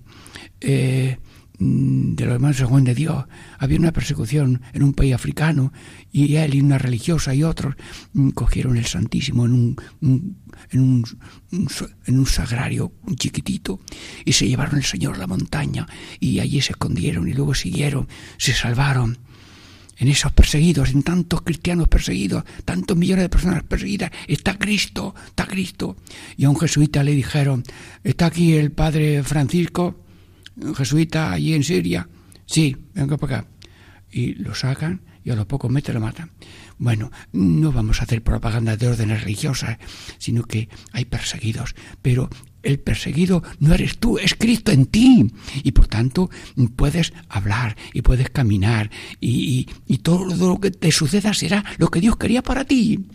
eh, 0.61 1.19
mm, 1.59 2.15
de 2.15 2.25
los 2.25 2.35
hermanos 2.35 2.59
de 2.59 2.65
Juan 2.65 2.85
de 2.85 2.95
Dios. 2.95 3.25
Había 3.59 3.79
una 3.79 3.93
persecución 3.93 4.63
en 4.73 4.83
un 4.83 4.93
país 4.93 5.15
africano 5.15 5.73
y 6.11 6.37
él 6.37 6.55
y 6.55 6.61
una 6.61 6.79
religiosa 6.79 7.35
y 7.35 7.43
otros 7.43 7.75
mm, 8.13 8.31
cogieron 8.31 8.77
el 8.77 8.87
Santísimo 8.87 9.47
en 9.47 9.53
un, 9.53 9.77
en, 10.71 10.81
un, 10.81 11.05
en 12.07 12.19
un 12.19 12.27
sagrario 12.27 12.93
chiquitito 13.17 13.81
y 14.25 14.33
se 14.33 14.49
llevaron 14.49 14.77
el 14.77 14.85
Señor 14.85 15.15
a 15.17 15.19
la 15.19 15.27
montaña 15.27 15.87
y 16.21 16.41
allí 16.41 16.61
se 16.61 16.73
escondieron 16.73 17.29
y 17.29 17.33
luego 17.33 17.55
siguieron, 17.55 18.09
se 18.39 18.53
salvaron. 18.53 19.19
En 19.99 20.09
esos 20.09 20.33
perseguidos, 20.33 20.91
en 20.91 21.03
tantos 21.03 21.43
cristianos 21.43 21.89
perseguidos, 21.89 22.45
tantos 22.65 22.97
millones 22.97 23.25
de 23.25 23.29
personas 23.29 23.63
perseguidas, 23.63 24.11
está 24.27 24.59
Cristo, 24.59 25.15
está 25.27 25.47
Cristo. 25.47 25.97
Y 26.37 26.45
a 26.45 26.51
un 26.51 26.59
jesuita 26.59 27.05
le 27.05 27.13
dijeron, 27.13 27.63
está 28.03 28.27
aquí 28.27 28.55
el 28.55 28.73
Padre 28.73 29.23
Francisco, 29.23 30.05
jesuita 30.77 31.33
allí 31.33 31.55
en 31.55 31.63
Siria. 31.63 32.09
Sí, 32.47 32.77
venga 32.95 33.17
para 33.17 33.39
acá. 33.39 33.49
Y 34.11 34.35
lo 34.35 34.55
sacan 34.55 35.03
y 35.25 35.31
a 35.31 35.37
los 35.37 35.47
pocos 35.47 35.71
meses 35.71 35.95
lo 35.95 36.01
matan. 36.01 36.31
Bueno, 36.79 37.13
no 37.33 37.73
vamos 37.73 38.01
a 38.01 38.05
hacer 38.05 38.23
propaganda 38.23 38.77
de 38.77 38.89
órdenes 38.89 39.23
religiosas, 39.23 39.79
sino 40.19 40.43
que 40.43 40.69
hay 40.93 41.05
perseguidos, 41.05 41.75
pero 42.01 42.29
el 42.63 42.79
perseguido 42.79 43.43
no 43.61 43.75
eres 43.75 43.99
tú, 43.99 44.19
es 44.19 44.35
Cristo 44.35 44.73
en 44.73 44.87
ti. 44.87 45.31
Y 45.63 45.73
por 45.73 45.89
tanto 45.89 46.31
puedes 46.77 47.13
hablar 47.29 47.77
y 47.93 48.03
puedes 48.03 48.31
caminar 48.31 48.91
y, 49.21 49.69
y 49.87 49.99
todo 49.99 50.25
lo 50.25 50.61
que 50.61 50.71
te 50.71 50.93
suceda 50.93 51.35
será 51.35 51.65
lo 51.79 51.89
que 51.89 52.01
Dios 52.01 52.17
quería 52.17 52.43
para 52.43 52.65
ti. 52.65 53.07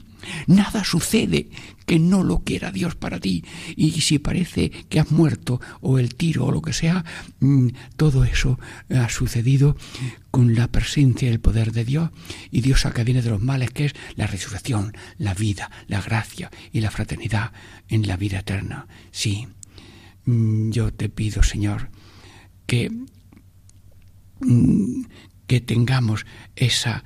Nada 0.47 0.83
sucede 0.83 1.49
que 1.87 1.99
no 1.99 2.21
lo 2.23 2.39
quiera 2.39 2.71
Dios 2.71 2.95
para 2.95 3.19
ti. 3.19 3.45
Y 3.77 3.91
si 4.01 4.19
parece 4.19 4.69
que 4.69 4.99
has 4.99 5.09
muerto 5.09 5.61
o 5.79 5.97
el 5.97 6.15
tiro 6.15 6.45
o 6.45 6.51
lo 6.51 6.61
que 6.61 6.73
sea, 6.73 7.05
mm, 7.39 7.69
todo 7.95 8.25
eso 8.25 8.59
ha 8.89 9.07
sucedido 9.07 9.77
con 10.29 10.53
la 10.53 10.67
presencia 10.67 11.29
y 11.29 11.31
el 11.31 11.39
poder 11.39 11.71
de 11.71 11.85
Dios. 11.85 12.11
Y 12.51 12.59
Dios 12.59 12.81
saca 12.81 13.05
viene 13.05 13.21
de 13.21 13.29
los 13.29 13.41
males, 13.41 13.71
que 13.71 13.85
es 13.85 13.95
la 14.15 14.27
resurrección, 14.27 14.91
la 15.17 15.33
vida, 15.33 15.71
la 15.87 16.01
gracia 16.01 16.51
y 16.73 16.81
la 16.81 16.91
fraternidad 16.91 17.53
en 17.87 18.05
la 18.05 18.17
vida 18.17 18.39
eterna. 18.39 18.87
Sí, 19.11 19.47
mm, 20.25 20.71
yo 20.71 20.91
te 20.91 21.07
pido, 21.07 21.41
Señor, 21.41 21.89
que 22.65 22.91
mm, 24.41 25.03
que 25.47 25.61
tengamos 25.61 26.25
esa, 26.55 27.03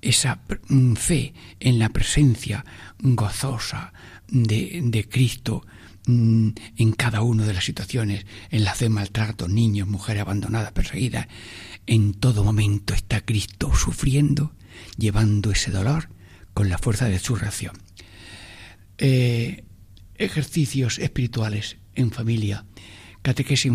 esa 0.00 0.40
mm, 0.68 0.94
fe 0.94 1.34
en 1.60 1.78
la 1.78 1.90
presencia 1.90 2.64
gozosa 2.98 3.92
de, 4.28 5.06
Cristo 5.10 5.64
mm, 6.06 6.48
en 6.76 6.92
cada 6.92 7.22
una 7.22 7.46
de 7.46 7.54
las 7.54 7.64
situaciones, 7.64 8.26
en 8.50 8.64
la 8.64 8.74
de 8.74 8.88
maltrato, 8.88 9.48
niños, 9.48 9.88
mujeres 9.88 10.22
abandonadas, 10.22 10.72
perseguidas, 10.72 11.28
en 11.86 12.14
todo 12.14 12.44
momento 12.44 12.94
está 12.94 13.20
Cristo 13.20 13.74
sufriendo, 13.74 14.52
llevando 14.96 15.50
ese 15.50 15.70
dolor 15.70 16.08
con 16.54 16.68
la 16.68 16.78
fuerza 16.78 17.06
de 17.06 17.18
su 17.18 17.36
reacción. 17.36 17.76
Eh, 18.98 19.64
ejercicios 20.16 20.98
espirituales 20.98 21.76
en 21.94 22.10
familia, 22.10 22.64
catequesis 23.22 23.72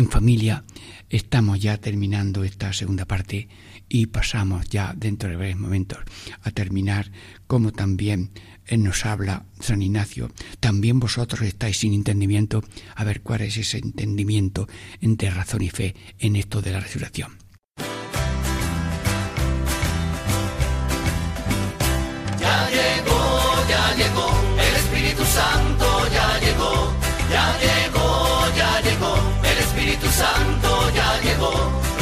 en 0.00 0.10
familia, 0.10 0.64
Estamos 1.10 1.58
ya 1.58 1.76
terminando 1.76 2.44
esta 2.44 2.72
segunda 2.72 3.04
parte 3.04 3.48
y 3.88 4.06
pasamos 4.06 4.68
ya 4.68 4.94
dentro 4.96 5.28
de 5.28 5.34
breves 5.34 5.58
momentos 5.58 5.98
a 6.42 6.52
terminar 6.52 7.10
como 7.48 7.72
también 7.72 8.30
nos 8.70 9.04
habla 9.04 9.44
San 9.58 9.82
Ignacio. 9.82 10.30
También 10.60 11.00
vosotros 11.00 11.42
estáis 11.42 11.78
sin 11.78 11.92
entendimiento. 11.94 12.62
A 12.94 13.02
ver 13.02 13.22
cuál 13.22 13.40
es 13.40 13.56
ese 13.56 13.78
entendimiento 13.78 14.68
entre 15.00 15.30
razón 15.30 15.62
y 15.62 15.70
fe 15.70 15.96
en 16.20 16.36
esto 16.36 16.62
de 16.62 16.70
la 16.70 16.78
resurrección. 16.78 17.49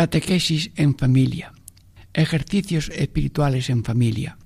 Catequesis 0.00 0.70
en 0.76 0.96
familia. 0.96 1.52
Ejercicios 2.14 2.90
espirituales 2.94 3.68
en 3.68 3.84
familia. 3.84 4.38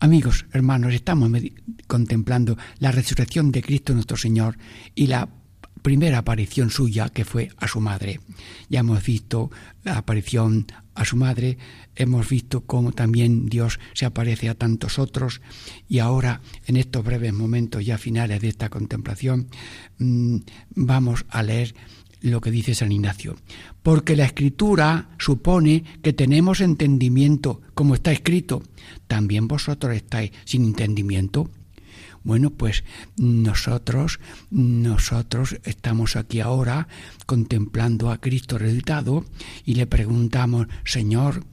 Amigos, 0.00 0.46
hermanos, 0.52 0.92
estamos 0.94 1.30
contemplando 1.86 2.58
la 2.80 2.90
resurrección 2.90 3.52
de 3.52 3.62
Cristo 3.62 3.94
nuestro 3.94 4.16
Señor 4.16 4.58
y 4.96 5.06
la 5.06 5.28
primera 5.82 6.18
aparición 6.18 6.70
suya 6.70 7.08
que 7.08 7.24
fue 7.24 7.50
a 7.58 7.68
su 7.68 7.80
madre. 7.80 8.18
Ya 8.68 8.80
hemos 8.80 9.04
visto 9.04 9.52
la 9.84 9.96
aparición 9.96 10.66
a 10.96 11.04
su 11.04 11.16
madre, 11.16 11.56
hemos 11.94 12.28
visto 12.28 12.62
cómo 12.62 12.90
también 12.90 13.46
Dios 13.46 13.78
se 13.94 14.06
aparece 14.06 14.48
a 14.48 14.54
tantos 14.54 14.98
otros 14.98 15.40
y 15.88 16.00
ahora 16.00 16.40
en 16.66 16.76
estos 16.76 17.04
breves 17.04 17.32
momentos 17.32 17.86
ya 17.86 17.96
finales 17.96 18.40
de 18.40 18.48
esta 18.48 18.68
contemplación 18.68 19.46
mmm, 19.98 20.38
vamos 20.74 21.26
a 21.28 21.44
leer 21.44 21.76
lo 22.20 22.40
que 22.40 22.50
dice 22.50 22.74
San 22.74 22.92
Ignacio. 22.92 23.36
Porque 23.82 24.16
la 24.16 24.24
escritura 24.24 25.10
supone 25.18 25.84
que 26.02 26.12
tenemos 26.12 26.60
entendimiento, 26.60 27.60
como 27.74 27.94
está 27.94 28.12
escrito. 28.12 28.62
También 29.06 29.48
vosotros 29.48 29.94
estáis 29.94 30.32
sin 30.44 30.64
entendimiento. 30.64 31.48
Bueno, 32.22 32.50
pues 32.50 32.84
nosotros, 33.16 34.20
nosotros 34.50 35.58
estamos 35.64 36.16
aquí 36.16 36.40
ahora 36.40 36.86
contemplando 37.24 38.10
a 38.10 38.18
Cristo 38.18 38.58
resucitado 38.58 39.24
y 39.64 39.74
le 39.74 39.86
preguntamos, 39.86 40.66
Señor, 40.84 41.44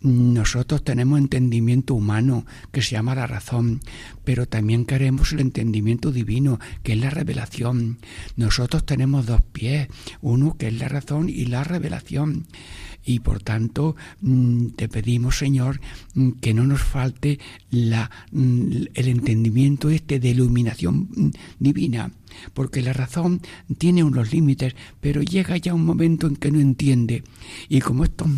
nosotros 0.00 0.84
tenemos 0.84 1.18
entendimiento 1.18 1.94
humano 1.94 2.46
que 2.72 2.82
se 2.82 2.92
llama 2.92 3.14
la 3.14 3.26
razón, 3.26 3.80
pero 4.24 4.46
también 4.46 4.84
queremos 4.84 5.32
el 5.32 5.40
entendimiento 5.40 6.12
divino, 6.12 6.58
que 6.82 6.92
es 6.92 6.98
la 6.98 7.10
revelación. 7.10 7.98
Nosotros 8.36 8.86
tenemos 8.86 9.26
dos 9.26 9.42
pies, 9.52 9.88
uno 10.20 10.56
que 10.56 10.68
es 10.68 10.78
la 10.78 10.88
razón 10.88 11.28
y 11.28 11.46
la 11.46 11.64
revelación 11.64 12.46
y 13.04 13.20
por 13.20 13.42
tanto 13.42 13.96
mm, 14.22 14.68
te 14.76 14.88
pedimos 14.88 15.38
Señor 15.38 15.80
mm, 16.14 16.30
que 16.40 16.54
no 16.54 16.66
nos 16.66 16.82
falte 16.82 17.38
mm, 17.70 18.70
el 18.94 19.08
entendimiento 19.08 19.90
este 19.90 20.18
de 20.18 20.30
iluminación 20.30 21.32
divina 21.58 22.10
porque 22.52 22.82
la 22.82 22.92
razón 22.92 23.40
tiene 23.78 24.04
unos 24.04 24.32
límites, 24.32 24.74
pero 25.00 25.22
llega 25.22 25.56
ya 25.56 25.74
un 25.74 25.84
momento 25.84 26.26
en 26.26 26.36
que 26.36 26.50
no 26.50 26.60
entiende. 26.60 27.22
Y 27.68 27.80
como 27.80 28.04
estos 28.04 28.28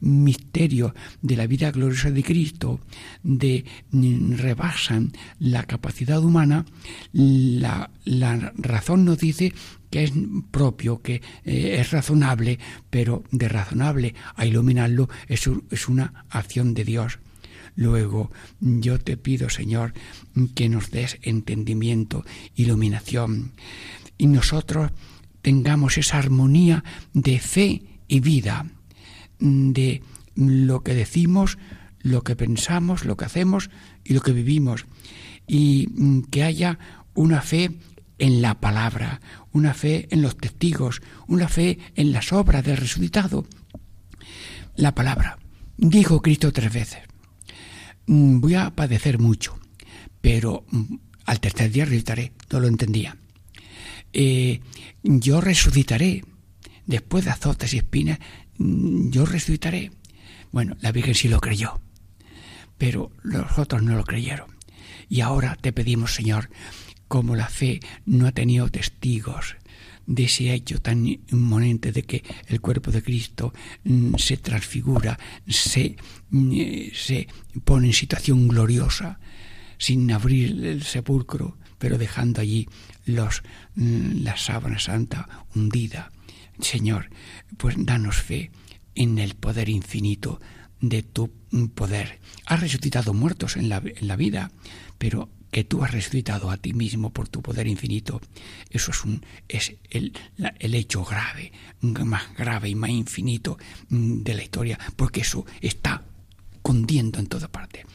misterios 0.00 0.92
de 1.22 1.36
la 1.36 1.46
vida 1.46 1.70
gloriosa 1.70 2.10
de 2.10 2.22
Cristo 2.22 2.80
de, 3.22 3.64
rebasan 3.92 5.12
la 5.38 5.64
capacidad 5.64 6.22
humana, 6.22 6.64
la, 7.12 7.90
la 8.04 8.52
razón 8.56 9.04
nos 9.04 9.18
dice 9.18 9.52
que 9.90 10.04
es 10.04 10.12
propio, 10.50 11.02
que 11.02 11.22
eh, 11.44 11.76
es 11.80 11.90
razonable, 11.90 12.58
pero 12.90 13.24
de 13.30 13.48
razonable 13.48 14.14
a 14.34 14.46
iluminarlo 14.46 15.08
es, 15.28 15.48
es 15.70 15.88
una 15.88 16.24
acción 16.28 16.74
de 16.74 16.84
Dios. 16.84 17.18
Luego, 17.76 18.32
yo 18.60 18.98
te 18.98 19.16
pido, 19.16 19.50
Señor, 19.50 19.92
que 20.54 20.68
nos 20.68 20.90
des 20.90 21.18
entendimiento, 21.22 22.24
iluminación, 22.54 23.52
y 24.18 24.26
nosotros 24.26 24.92
tengamos 25.42 25.98
esa 25.98 26.18
armonía 26.18 26.82
de 27.12 27.38
fe 27.38 27.82
y 28.08 28.20
vida, 28.20 28.66
de 29.38 30.02
lo 30.34 30.82
que 30.82 30.94
decimos, 30.94 31.58
lo 32.00 32.22
que 32.22 32.34
pensamos, 32.34 33.04
lo 33.04 33.16
que 33.16 33.26
hacemos 33.26 33.70
y 34.04 34.14
lo 34.14 34.22
que 34.22 34.32
vivimos, 34.32 34.86
y 35.46 36.22
que 36.30 36.44
haya 36.44 36.78
una 37.14 37.42
fe 37.42 37.72
en 38.18 38.40
la 38.40 38.58
palabra, 38.58 39.20
una 39.52 39.74
fe 39.74 40.08
en 40.10 40.22
los 40.22 40.36
testigos, 40.36 41.02
una 41.26 41.48
fe 41.48 41.78
en 41.94 42.12
las 42.12 42.32
obras 42.32 42.64
del 42.64 42.78
resucitado. 42.78 43.46
La 44.76 44.94
palabra. 44.94 45.38
Dijo 45.76 46.22
Cristo 46.22 46.52
tres 46.52 46.72
veces, 46.72 47.00
voy 48.06 48.54
a 48.54 48.70
padecer 48.70 49.18
mucho, 49.18 49.58
pero 50.20 50.64
mm, 50.70 50.94
al 51.26 51.40
tercer 51.40 51.70
día 51.70 51.84
resucitaré. 51.84 52.32
No 52.50 52.60
lo 52.60 52.68
entendía. 52.68 53.16
Eh, 54.12 54.60
yo 55.02 55.40
resucitaré. 55.40 56.24
Después 56.86 57.24
de 57.24 57.32
azotes 57.32 57.74
y 57.74 57.78
espinas, 57.78 58.18
mm, 58.58 59.10
yo 59.10 59.26
resucitaré. 59.26 59.90
Bueno, 60.52 60.76
la 60.80 60.92
Virgen 60.92 61.14
sí 61.14 61.28
lo 61.28 61.40
creyó, 61.40 61.80
pero 62.78 63.10
los 63.22 63.58
otros 63.58 63.82
no 63.82 63.96
lo 63.96 64.04
creyeron. 64.04 64.48
Y 65.08 65.20
ahora 65.20 65.56
te 65.60 65.72
pedimos, 65.72 66.14
Señor, 66.14 66.48
como 67.08 67.36
la 67.36 67.48
fe 67.48 67.80
no 68.04 68.26
ha 68.26 68.32
tenido 68.32 68.68
testigos 68.68 69.56
de 70.06 70.24
ese 70.24 70.52
hecho 70.52 70.80
tan 70.80 71.06
inmonente 71.06 71.92
de 71.92 72.04
que 72.04 72.24
el 72.46 72.60
cuerpo 72.60 72.90
de 72.90 73.02
Cristo 73.02 73.52
mm, 73.84 74.14
se 74.16 74.36
transfigura, 74.36 75.18
se, 75.48 75.96
mm, 76.30 76.58
se 76.94 77.26
pone 77.64 77.88
en 77.88 77.92
situación 77.92 78.48
gloriosa, 78.48 79.18
sin 79.78 80.10
abrir 80.10 80.64
el 80.64 80.82
sepulcro, 80.82 81.58
pero 81.78 81.98
dejando 81.98 82.40
allí 82.40 82.68
los, 83.04 83.42
mm, 83.74 84.22
la 84.22 84.36
sábana 84.36 84.78
santa 84.78 85.46
hundida. 85.54 86.12
Señor, 86.60 87.10
pues 87.58 87.74
danos 87.78 88.16
fe 88.16 88.50
en 88.94 89.18
el 89.18 89.34
poder 89.34 89.68
infinito 89.68 90.40
de 90.80 91.02
tu 91.02 91.30
poder. 91.74 92.20
Has 92.46 92.60
resucitado 92.60 93.12
muertos 93.12 93.56
en 93.56 93.68
la, 93.68 93.82
en 93.84 94.08
la 94.08 94.16
vida, 94.16 94.50
pero 94.98 95.28
que 95.50 95.64
tú 95.64 95.84
has 95.84 95.92
resucitado 95.92 96.50
a 96.50 96.56
ti 96.56 96.72
mismo 96.72 97.10
por 97.10 97.28
tu 97.28 97.42
poder 97.42 97.66
infinito, 97.66 98.20
eso 98.70 98.90
es, 98.90 99.04
un, 99.04 99.24
es 99.48 99.74
el, 99.90 100.12
el 100.58 100.74
hecho 100.74 101.04
grave, 101.04 101.52
más 101.80 102.34
grave 102.36 102.68
y 102.68 102.74
más 102.74 102.90
infinito 102.90 103.58
mm, 103.88 104.22
de 104.22 104.34
la 104.34 104.42
historia, 104.42 104.78
porque 104.96 105.20
eso 105.20 105.46
está 105.60 106.02
cundiendo 106.62 107.18
en 107.20 107.28
toda 107.28 107.48
parte. 107.48 107.86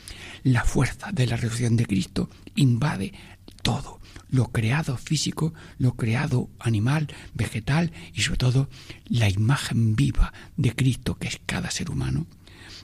La 0.44 0.64
fuerza 0.64 1.12
de 1.12 1.28
la 1.28 1.36
resurrección 1.36 1.76
de 1.76 1.86
Cristo 1.86 2.30
invade 2.56 3.14
todo, 3.62 4.00
lo 4.30 4.52
creado 4.52 4.98
físico, 4.98 5.54
lo 5.78 5.96
creado 5.96 6.50
animal, 6.60 7.08
vegetal 7.34 7.92
y 8.14 8.22
sobre 8.22 8.38
todo 8.38 8.70
la 9.06 9.30
imagen 9.30 9.96
viva 9.96 10.34
de 10.58 10.74
Cristo 10.74 11.18
que 11.18 11.28
es 11.28 11.40
cada 11.46 11.70
ser 11.70 11.92
humano. 11.92 12.26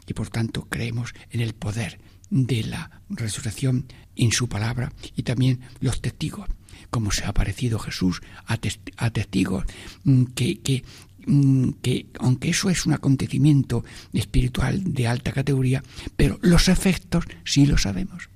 Y 0.06 0.14
por 0.14 0.30
tanto 0.30 0.68
creemos 0.70 1.14
en 1.32 1.42
el 1.42 1.54
poder 1.54 2.00
de 2.30 2.64
la 2.64 3.02
resurrección 3.10 3.86
en 4.16 4.32
su 4.32 4.50
palabra 4.50 4.92
y 5.16 5.24
también 5.24 5.62
los 5.80 6.02
testigos, 6.02 6.50
como 6.90 7.12
se 7.12 7.26
ha 7.26 7.30
aparecido 7.30 7.80
Jesús 7.80 8.22
a, 8.46 8.58
testigos 8.58 9.66
mm, 10.04 10.24
que, 10.36 10.60
que, 10.60 10.84
mm, 11.26 11.70
que, 11.82 12.08
aunque 12.20 12.50
eso 12.50 12.70
es 12.70 12.86
un 12.86 12.94
acontecimiento 12.94 13.84
espiritual 14.14 14.94
de 14.94 15.08
alta 15.08 15.32
categoría, 15.32 15.84
pero 16.16 16.40
los 16.42 16.68
efectos 16.68 17.26
sí 17.46 17.66
lo 17.66 17.78
sabemos. 17.78 18.30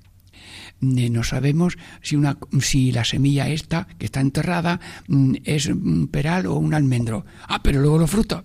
Eh, 0.82 1.10
no 1.10 1.22
sabemos 1.22 1.78
si, 2.02 2.16
una, 2.16 2.36
si 2.60 2.90
la 2.90 3.04
semilla 3.04 3.48
esta, 3.48 3.86
que 3.98 4.06
está 4.06 4.20
enterrada, 4.20 4.80
mm, 5.06 5.34
es 5.44 5.66
un 5.66 6.08
peral 6.08 6.46
o 6.46 6.54
un 6.54 6.74
almendro. 6.74 7.24
Ah, 7.46 7.62
pero 7.62 7.80
luego 7.80 7.98
los 7.98 8.10
frutos. 8.10 8.42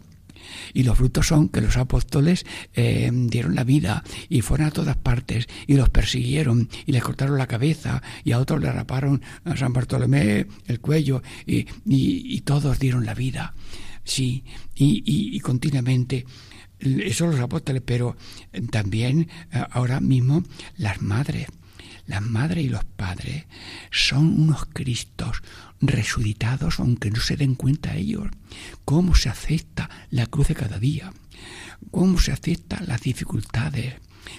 Y 0.74 0.84
los 0.84 0.98
frutos 0.98 1.28
son 1.28 1.50
que 1.50 1.62
los 1.62 1.78
apóstoles 1.78 2.46
eh, 2.74 3.10
dieron 3.14 3.56
la 3.56 3.64
vida 3.64 4.04
y 4.30 4.42
fueron 4.42 4.68
a 4.68 4.72
todas 4.72 4.98
partes 4.98 5.48
y 5.68 5.76
los 5.76 5.90
persiguieron 5.90 6.70
y 6.86 6.92
les 6.92 7.04
cortaron 7.04 7.38
la 7.38 7.48
cabeza 7.48 8.02
y 8.24 8.32
a 8.32 8.40
otros 8.40 8.62
le 8.62 8.72
raparon 8.72 9.22
a 9.46 9.56
San 9.56 9.74
Bartolomé 9.74 10.48
el 10.68 10.80
cuello 10.80 11.22
y, 11.46 11.68
y, 11.86 12.42
todos 12.42 12.80
dieron 12.80 13.06
la 13.06 13.14
vida. 13.14 13.54
Sí, 14.04 14.44
y, 14.76 15.04
y 15.06 15.40
continuamente 15.42 16.26
eso 16.80 17.28
los 17.28 17.40
apóstoles, 17.40 17.82
pero 17.86 18.16
también 18.72 19.30
eh, 19.52 19.64
ahora 19.72 20.00
mismo 20.00 20.44
las 20.78 21.02
madres. 21.02 21.48
Las 22.06 22.22
madres 22.22 22.64
y 22.64 22.70
los 22.70 22.86
padres 22.86 23.46
son 23.92 24.42
unos 24.42 24.66
Cristos 24.66 25.42
resucitados 25.82 26.80
aunque 26.80 27.12
no 27.12 27.20
se 27.20 27.38
den 27.38 27.56
cuenta 27.56 27.96
ellos. 27.96 28.28
Cómo 28.86 29.16
se 29.16 29.30
acepta 29.30 29.90
la 30.10 30.26
cruz 30.26 30.48
de 30.50 30.56
cada 30.56 30.80
día. 30.80 31.14
Cómo 31.92 32.20
se 32.20 32.32
aceptan 32.32 32.88
las 32.88 33.02
dificultades. 33.02 33.96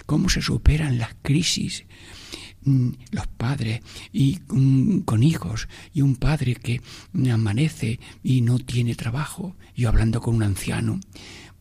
Cómo 0.07 0.29
se 0.29 0.43
superan 0.43 0.99
las 0.99 1.17
crisis 1.23 1.87
mm, 2.63 2.91
los 3.13 3.27
padres 3.27 3.81
y 4.13 4.41
mm, 4.49 5.01
con 5.01 5.23
hijos 5.23 5.69
y 5.95 6.03
un 6.03 6.17
padre 6.17 6.57
que 6.57 6.83
amanece 7.33 8.01
y 8.23 8.43
no 8.43 8.59
tiene 8.59 8.95
trabajo. 8.95 9.57
Yo 9.75 9.89
hablando 9.89 10.21
con 10.21 10.35
un 10.35 10.43
anciano 10.43 11.01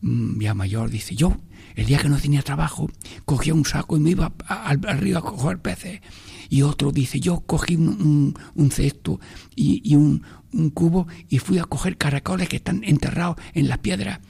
mm, 0.02 0.40
ya 0.40 0.54
mayor 0.54 0.90
dice, 0.90 1.14
yo 1.14 1.38
el 1.78 1.86
día 1.86 1.98
que 1.98 2.08
no 2.08 2.18
tenía 2.18 2.42
trabajo, 2.42 2.90
cogía 3.24 3.54
un 3.54 3.64
saco 3.64 3.96
y 3.96 4.00
me 4.00 4.10
iba 4.10 4.32
al, 4.48 4.80
río 4.98 5.18
a 5.18 5.22
coger 5.22 5.60
peces. 5.60 6.00
Y 6.48 6.62
otro 6.62 6.92
dice, 6.92 7.20
yo 7.20 7.40
cogí 7.40 7.76
un, 7.76 8.34
cesto 8.70 9.20
y, 9.54 9.94
un, 9.94 10.22
cubo 10.72 11.06
y 11.28 11.38
fui 11.38 11.58
a 11.58 11.64
coger 11.64 11.96
caracoles 11.96 12.48
que 12.48 12.56
están 12.56 12.82
enterrados 12.84 13.36
en 13.54 13.68
las 13.68 13.78
piedras. 13.78 14.20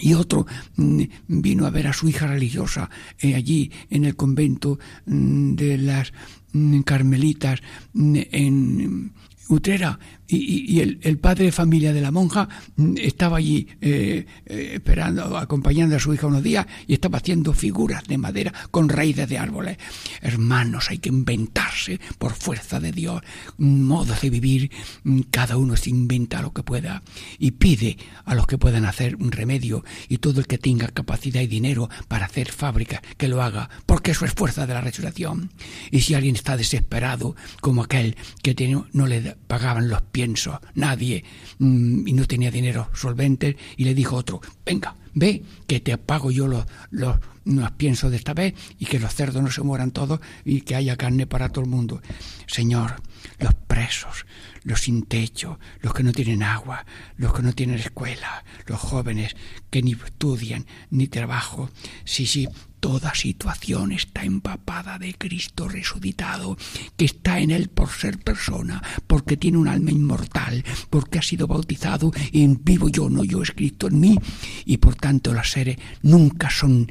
Y 0.00 0.14
otro 0.14 0.46
mm, 0.76 1.02
vino 1.28 1.66
a 1.66 1.70
ver 1.70 1.86
a 1.86 1.92
su 1.92 2.08
hija 2.08 2.26
religiosa 2.26 2.88
eh, 3.18 3.34
allí 3.34 3.70
en 3.90 4.04
el 4.04 4.16
convento 4.16 4.78
mm, 5.06 5.54
de 5.54 5.78
las 5.78 6.12
mm, 6.52 6.80
carmelitas 6.80 7.60
en 7.94 9.12
Utrera 9.48 9.98
y, 10.30 10.80
el, 10.80 11.18
padre 11.18 11.46
de 11.46 11.52
familia 11.52 11.92
de 11.92 12.00
la 12.00 12.10
monja 12.10 12.48
mm, 12.76 12.94
estaba 12.98 13.38
allí 13.38 13.66
eh, 13.80 14.26
eh, 14.46 14.70
esperando, 14.74 15.36
acompañando 15.36 15.96
a 15.96 15.98
su 15.98 16.14
hija 16.14 16.26
unos 16.26 16.42
días 16.42 16.66
y 16.86 16.94
estaba 16.94 17.18
haciendo 17.18 17.52
figuras 17.52 18.04
de 18.04 18.18
madera 18.18 18.52
con 18.70 18.88
raíces 18.88 19.28
de 19.28 19.38
árboles. 19.38 19.78
Hermanos, 20.22 20.90
hay 20.90 20.98
que 20.98 21.08
inventarse 21.08 22.00
por 22.18 22.34
fuerza 22.34 22.80
de 22.80 22.92
Dios 22.92 23.22
modos 23.58 24.20
de 24.20 24.30
vivir. 24.30 24.70
Mm, 25.04 25.20
cada 25.30 25.56
uno 25.56 25.76
se 25.76 25.90
inventa 25.90 26.42
lo 26.42 26.52
que 26.52 26.62
pueda 26.62 27.02
y 27.38 27.52
pide 27.52 27.98
a 28.24 28.34
los 28.34 28.46
que 28.46 28.58
puedan 28.58 28.84
hacer 28.84 29.16
un 29.16 29.32
remedio 29.32 29.84
y 30.08 30.18
todo 30.18 30.40
el 30.40 30.46
que 30.46 30.58
tenga 30.58 30.88
capacidad 30.88 31.40
y 31.40 31.46
dinero 31.46 31.88
para 32.08 32.26
hacer 32.26 32.52
fábricas 32.52 33.00
que 33.16 33.28
lo 33.28 33.42
haga, 33.42 33.68
porque 33.86 34.12
eso 34.12 34.24
es 34.24 34.32
fuerza 34.32 34.66
de 34.66 34.74
la 34.74 34.80
resurrección. 34.80 35.50
Y 35.90 36.02
si 36.02 36.14
alguien 36.14 36.36
está 36.36 36.56
desesperado, 36.56 37.34
como 37.60 37.82
aquel 37.82 38.16
que 38.42 38.54
no 38.92 39.06
le 39.06 39.36
pagaban 39.46 39.88
los 39.88 40.02
piensos, 40.20 40.58
nadie, 40.74 41.24
mm, 41.60 42.06
y 42.06 42.12
no 42.12 42.26
tenía 42.26 42.50
dinero 42.50 42.90
solvente, 42.92 43.56
y 43.78 43.84
le 43.84 43.94
dijo 43.94 44.16
otro, 44.16 44.42
venga, 44.66 44.94
ve, 45.14 45.42
que 45.66 45.80
te 45.80 45.96
pago 45.96 46.30
yo 46.30 46.46
los, 46.46 46.66
los, 46.90 47.16
los 47.46 47.78
de 47.78 48.16
esta 48.16 48.34
vez, 48.34 48.52
y 48.78 48.84
que 48.84 48.98
los 48.98 49.14
cerdos 49.14 49.42
no 49.42 49.50
se 49.50 49.62
mueran 49.62 49.92
todos, 49.92 50.20
y 50.44 50.60
que 50.60 50.74
haya 50.74 50.98
carne 50.98 51.26
para 51.26 51.48
todo 51.48 51.64
el 51.64 51.70
mundo. 51.70 52.02
Señor, 52.46 52.96
los 53.38 53.54
presos, 53.54 54.26
los 54.62 54.82
sin 54.82 55.04
techo, 55.04 55.58
los 55.80 55.94
que 55.94 56.02
no 56.02 56.12
tienen 56.12 56.42
agua, 56.42 56.84
los 57.16 57.32
que 57.32 57.42
no 57.42 57.54
tienen 57.54 57.78
escuela, 57.78 58.44
los 58.66 58.78
jóvenes 58.78 59.36
que 59.70 59.80
ni 59.80 59.92
estudian 59.92 60.66
ni 60.90 61.08
trabajo. 61.08 61.70
Sí, 62.04 62.26
sí, 62.26 62.46
toda 62.80 63.14
situación 63.14 63.92
está 63.92 64.24
empapada 64.24 64.98
de 64.98 65.14
Cristo 65.14 65.68
resucitado, 65.68 66.56
que 66.96 67.04
está 67.04 67.38
en 67.38 67.50
él 67.50 67.68
por 67.68 67.90
ser 67.90 68.18
persona, 68.18 68.82
porque 69.06 69.36
tiene 69.36 69.58
un 69.58 69.68
alma 69.68 69.90
inmortal, 69.90 70.64
porque 70.88 71.18
ha 71.18 71.22
sido 71.22 71.46
bautizado 71.46 72.10
en 72.32 72.60
vivo. 72.64 72.88
Yo, 72.88 73.08
no 73.08 73.22
yo, 73.22 73.42
escrito 73.42 73.88
en 73.88 74.00
mí, 74.00 74.18
y 74.64 74.78
por 74.78 74.96
tanto 74.96 75.32
los 75.32 75.50
seres 75.50 75.78
nunca 76.02 76.50
son 76.50 76.90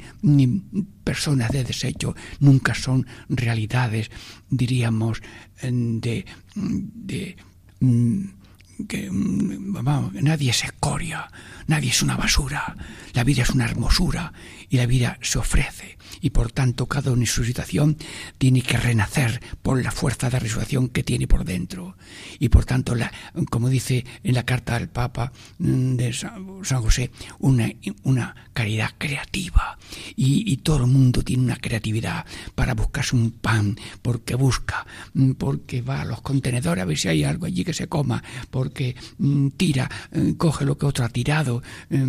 personas 1.04 1.50
de 1.50 1.64
desecho, 1.64 2.14
nunca 2.38 2.74
son 2.74 3.06
realidades, 3.28 4.10
diríamos, 4.48 5.20
de, 5.60 6.24
de 6.54 7.36
mm, 7.80 8.39
que 8.86 9.10
mm, 9.10 9.82
nadie 10.22 10.50
es 10.50 10.64
escoria, 10.64 11.30
nadie 11.66 11.90
es 11.90 12.02
una 12.02 12.16
basura, 12.16 12.76
la 13.12 13.24
vida 13.24 13.42
es 13.42 13.50
una 13.50 13.64
hermosura 13.64 14.32
y 14.68 14.76
la 14.76 14.86
vida 14.86 15.18
se 15.22 15.38
ofrece 15.38 15.99
y 16.20 16.30
por 16.30 16.52
tanto 16.52 16.86
cada 16.86 17.14
situación 17.24 17.96
tiene 18.38 18.62
que 18.62 18.76
renacer 18.76 19.40
por 19.62 19.82
la 19.82 19.90
fuerza 19.90 20.30
de 20.30 20.38
resurrección 20.38 20.88
que 20.88 21.02
tiene 21.02 21.26
por 21.26 21.44
dentro. 21.44 21.96
Y 22.38 22.48
por 22.48 22.64
tanto 22.64 22.94
la, 22.94 23.12
como 23.50 23.68
dice 23.68 24.04
en 24.22 24.34
la 24.34 24.44
carta 24.44 24.78
del 24.78 24.88
Papa 24.88 25.32
mm, 25.58 25.96
de 25.96 26.12
San 26.12 26.82
José 26.82 27.10
una, 27.38 27.70
una 28.02 28.34
caridad 28.52 28.90
creativa. 28.98 29.78
Y, 30.16 30.50
y 30.50 30.58
todo 30.58 30.84
el 30.84 30.86
mundo 30.86 31.22
tiene 31.22 31.42
una 31.42 31.56
creatividad 31.56 32.24
para 32.54 32.74
buscarse 32.74 33.16
un 33.16 33.30
pan 33.30 33.76
porque 34.02 34.34
busca 34.34 34.86
mm, 35.14 35.32
porque 35.32 35.82
va 35.82 36.02
a 36.02 36.04
los 36.04 36.20
contenedores 36.22 36.82
a 36.82 36.86
ver 36.86 36.98
si 36.98 37.08
hay 37.08 37.24
algo 37.24 37.46
allí 37.46 37.64
que 37.64 37.74
se 37.74 37.88
coma 37.88 38.22
porque 38.50 38.96
mm, 39.18 39.48
tira 39.56 39.90
coge 40.36 40.64
lo 40.64 40.76
que 40.76 40.86
otro 40.86 41.04
ha 41.04 41.08
tirado 41.08 41.62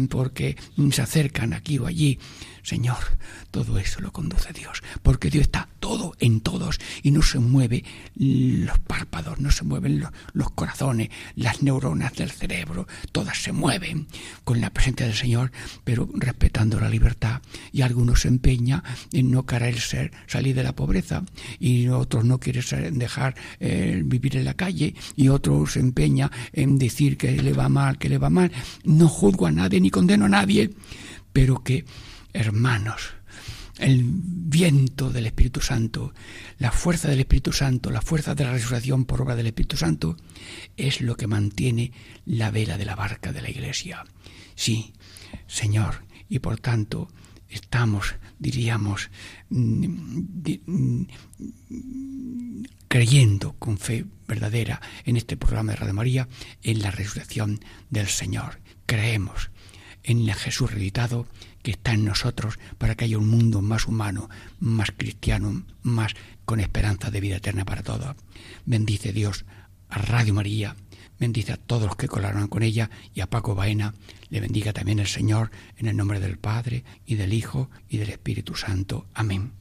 porque 0.09 0.57
se 0.91 1.01
acercan 1.01 1.53
aquí 1.53 1.77
o 1.77 1.87
allí 1.87 2.19
Señor, 2.63 2.97
todo 3.49 3.77
eso 3.77 4.01
lo 4.01 4.11
conduce 4.11 4.53
Dios, 4.53 4.83
porque 5.03 5.29
Dios 5.29 5.43
está 5.43 5.67
todo 5.79 6.13
en 6.19 6.41
todos 6.41 6.79
y 7.01 7.11
no 7.11 7.21
se 7.21 7.39
mueve 7.39 7.83
los 8.15 8.79
párpados, 8.79 9.39
no 9.39 9.51
se 9.51 9.63
mueven 9.63 10.05
los, 10.33 10.51
corazones, 10.51 11.09
las 11.35 11.63
neuronas 11.63 12.13
del 12.13 12.31
cerebro, 12.31 12.87
todas 13.11 13.41
se 13.41 13.51
mueven 13.51 14.07
con 14.43 14.61
la 14.61 14.69
presencia 14.69 15.05
del 15.05 15.15
Señor, 15.15 15.51
pero 15.83 16.07
respetando 16.13 16.79
la 16.79 16.89
libertad. 16.89 17.41
Y 17.71 17.81
algunos 17.81 18.21
se 18.21 18.27
empeña 18.27 18.83
en 19.11 19.31
no 19.31 19.45
querer 19.45 19.79
ser, 19.79 20.11
salir 20.27 20.55
de 20.55 20.63
la 20.63 20.75
pobreza, 20.75 21.23
y 21.59 21.87
otros 21.87 22.25
no 22.25 22.39
quieren 22.39 22.97
dejar 22.97 23.35
eh, 23.59 24.01
vivir 24.05 24.37
en 24.37 24.45
la 24.45 24.53
calle, 24.53 24.93
y 25.15 25.29
otros 25.29 25.73
se 25.73 25.79
empeña 25.79 26.31
en 26.53 26.77
decir 26.77 27.17
que 27.17 27.31
le 27.31 27.53
va 27.53 27.69
mal, 27.69 27.97
que 27.97 28.09
le 28.09 28.17
va 28.17 28.29
mal. 28.29 28.51
No 28.83 29.07
juzgo 29.07 29.47
a 29.47 29.51
nadie 29.51 29.81
ni 29.81 29.89
condeno 29.89 30.25
a 30.25 30.29
nadie, 30.29 30.71
pero 31.33 31.63
que 31.63 31.85
hermanos, 32.33 33.13
el 33.77 34.03
viento 34.05 35.09
del 35.09 35.25
Espíritu 35.25 35.61
Santo, 35.61 36.13
la 36.59 36.71
fuerza 36.71 37.07
del 37.07 37.19
Espíritu 37.19 37.51
Santo, 37.51 37.89
la 37.89 38.01
fuerza 38.01 38.35
de 38.35 38.43
la 38.43 38.51
resurrección 38.51 39.05
por 39.05 39.21
obra 39.21 39.35
del 39.35 39.47
Espíritu 39.47 39.77
Santo, 39.77 40.17
es 40.77 41.01
lo 41.01 41.15
que 41.15 41.27
mantiene 41.27 41.91
la 42.25 42.51
vela 42.51 42.77
de 42.77 42.85
la 42.85 42.95
barca 42.95 43.31
de 43.31 43.41
la 43.41 43.49
Iglesia. 43.49 44.05
Sí, 44.55 44.93
Señor, 45.47 46.05
y 46.29 46.39
por 46.39 46.59
tanto 46.59 47.09
estamos, 47.49 48.15
diríamos, 48.39 49.09
mm, 49.49 49.87
mm, 50.65 51.07
creyendo 52.87 53.53
con 53.53 53.77
fe 53.77 54.05
verdadera 54.27 54.81
en 55.05 55.17
este 55.17 55.37
programa 55.37 55.71
de 55.71 55.77
Radio 55.77 55.93
María, 55.93 56.27
en 56.61 56.81
la 56.81 56.91
resurrección 56.91 57.59
del 57.89 58.07
Señor. 58.07 58.59
Creemos 58.85 59.49
en 60.03 60.19
el 60.27 60.33
Jesús 60.33 60.71
resucitado 60.71 61.27
que 61.63 61.71
está 61.71 61.93
en 61.93 62.05
nosotros 62.05 62.59
para 62.77 62.95
que 62.95 63.05
haya 63.05 63.17
un 63.17 63.27
mundo 63.27 63.61
más 63.61 63.87
humano, 63.87 64.29
más 64.59 64.91
cristiano, 64.95 65.63
más 65.83 66.13
con 66.45 66.59
esperanza 66.59 67.11
de 67.11 67.21
vida 67.21 67.37
eterna 67.37 67.65
para 67.65 67.83
todos. 67.83 68.15
Bendice 68.65 69.13
Dios 69.13 69.45
a 69.89 69.99
Radio 69.99 70.33
María, 70.33 70.75
bendice 71.19 71.53
a 71.53 71.57
todos 71.57 71.83
los 71.83 71.95
que 71.95 72.07
colaboran 72.07 72.47
con 72.47 72.63
ella 72.63 72.89
y 73.13 73.21
a 73.21 73.29
Paco 73.29 73.55
Baena, 73.55 73.93
le 74.29 74.39
bendiga 74.39 74.73
también 74.73 74.99
el 74.99 75.07
Señor 75.07 75.51
en 75.77 75.87
el 75.87 75.97
nombre 75.97 76.19
del 76.19 76.37
Padre 76.37 76.83
y 77.05 77.15
del 77.15 77.33
Hijo 77.33 77.69
y 77.89 77.97
del 77.97 78.09
Espíritu 78.09 78.55
Santo. 78.55 79.05
Amén. 79.13 79.60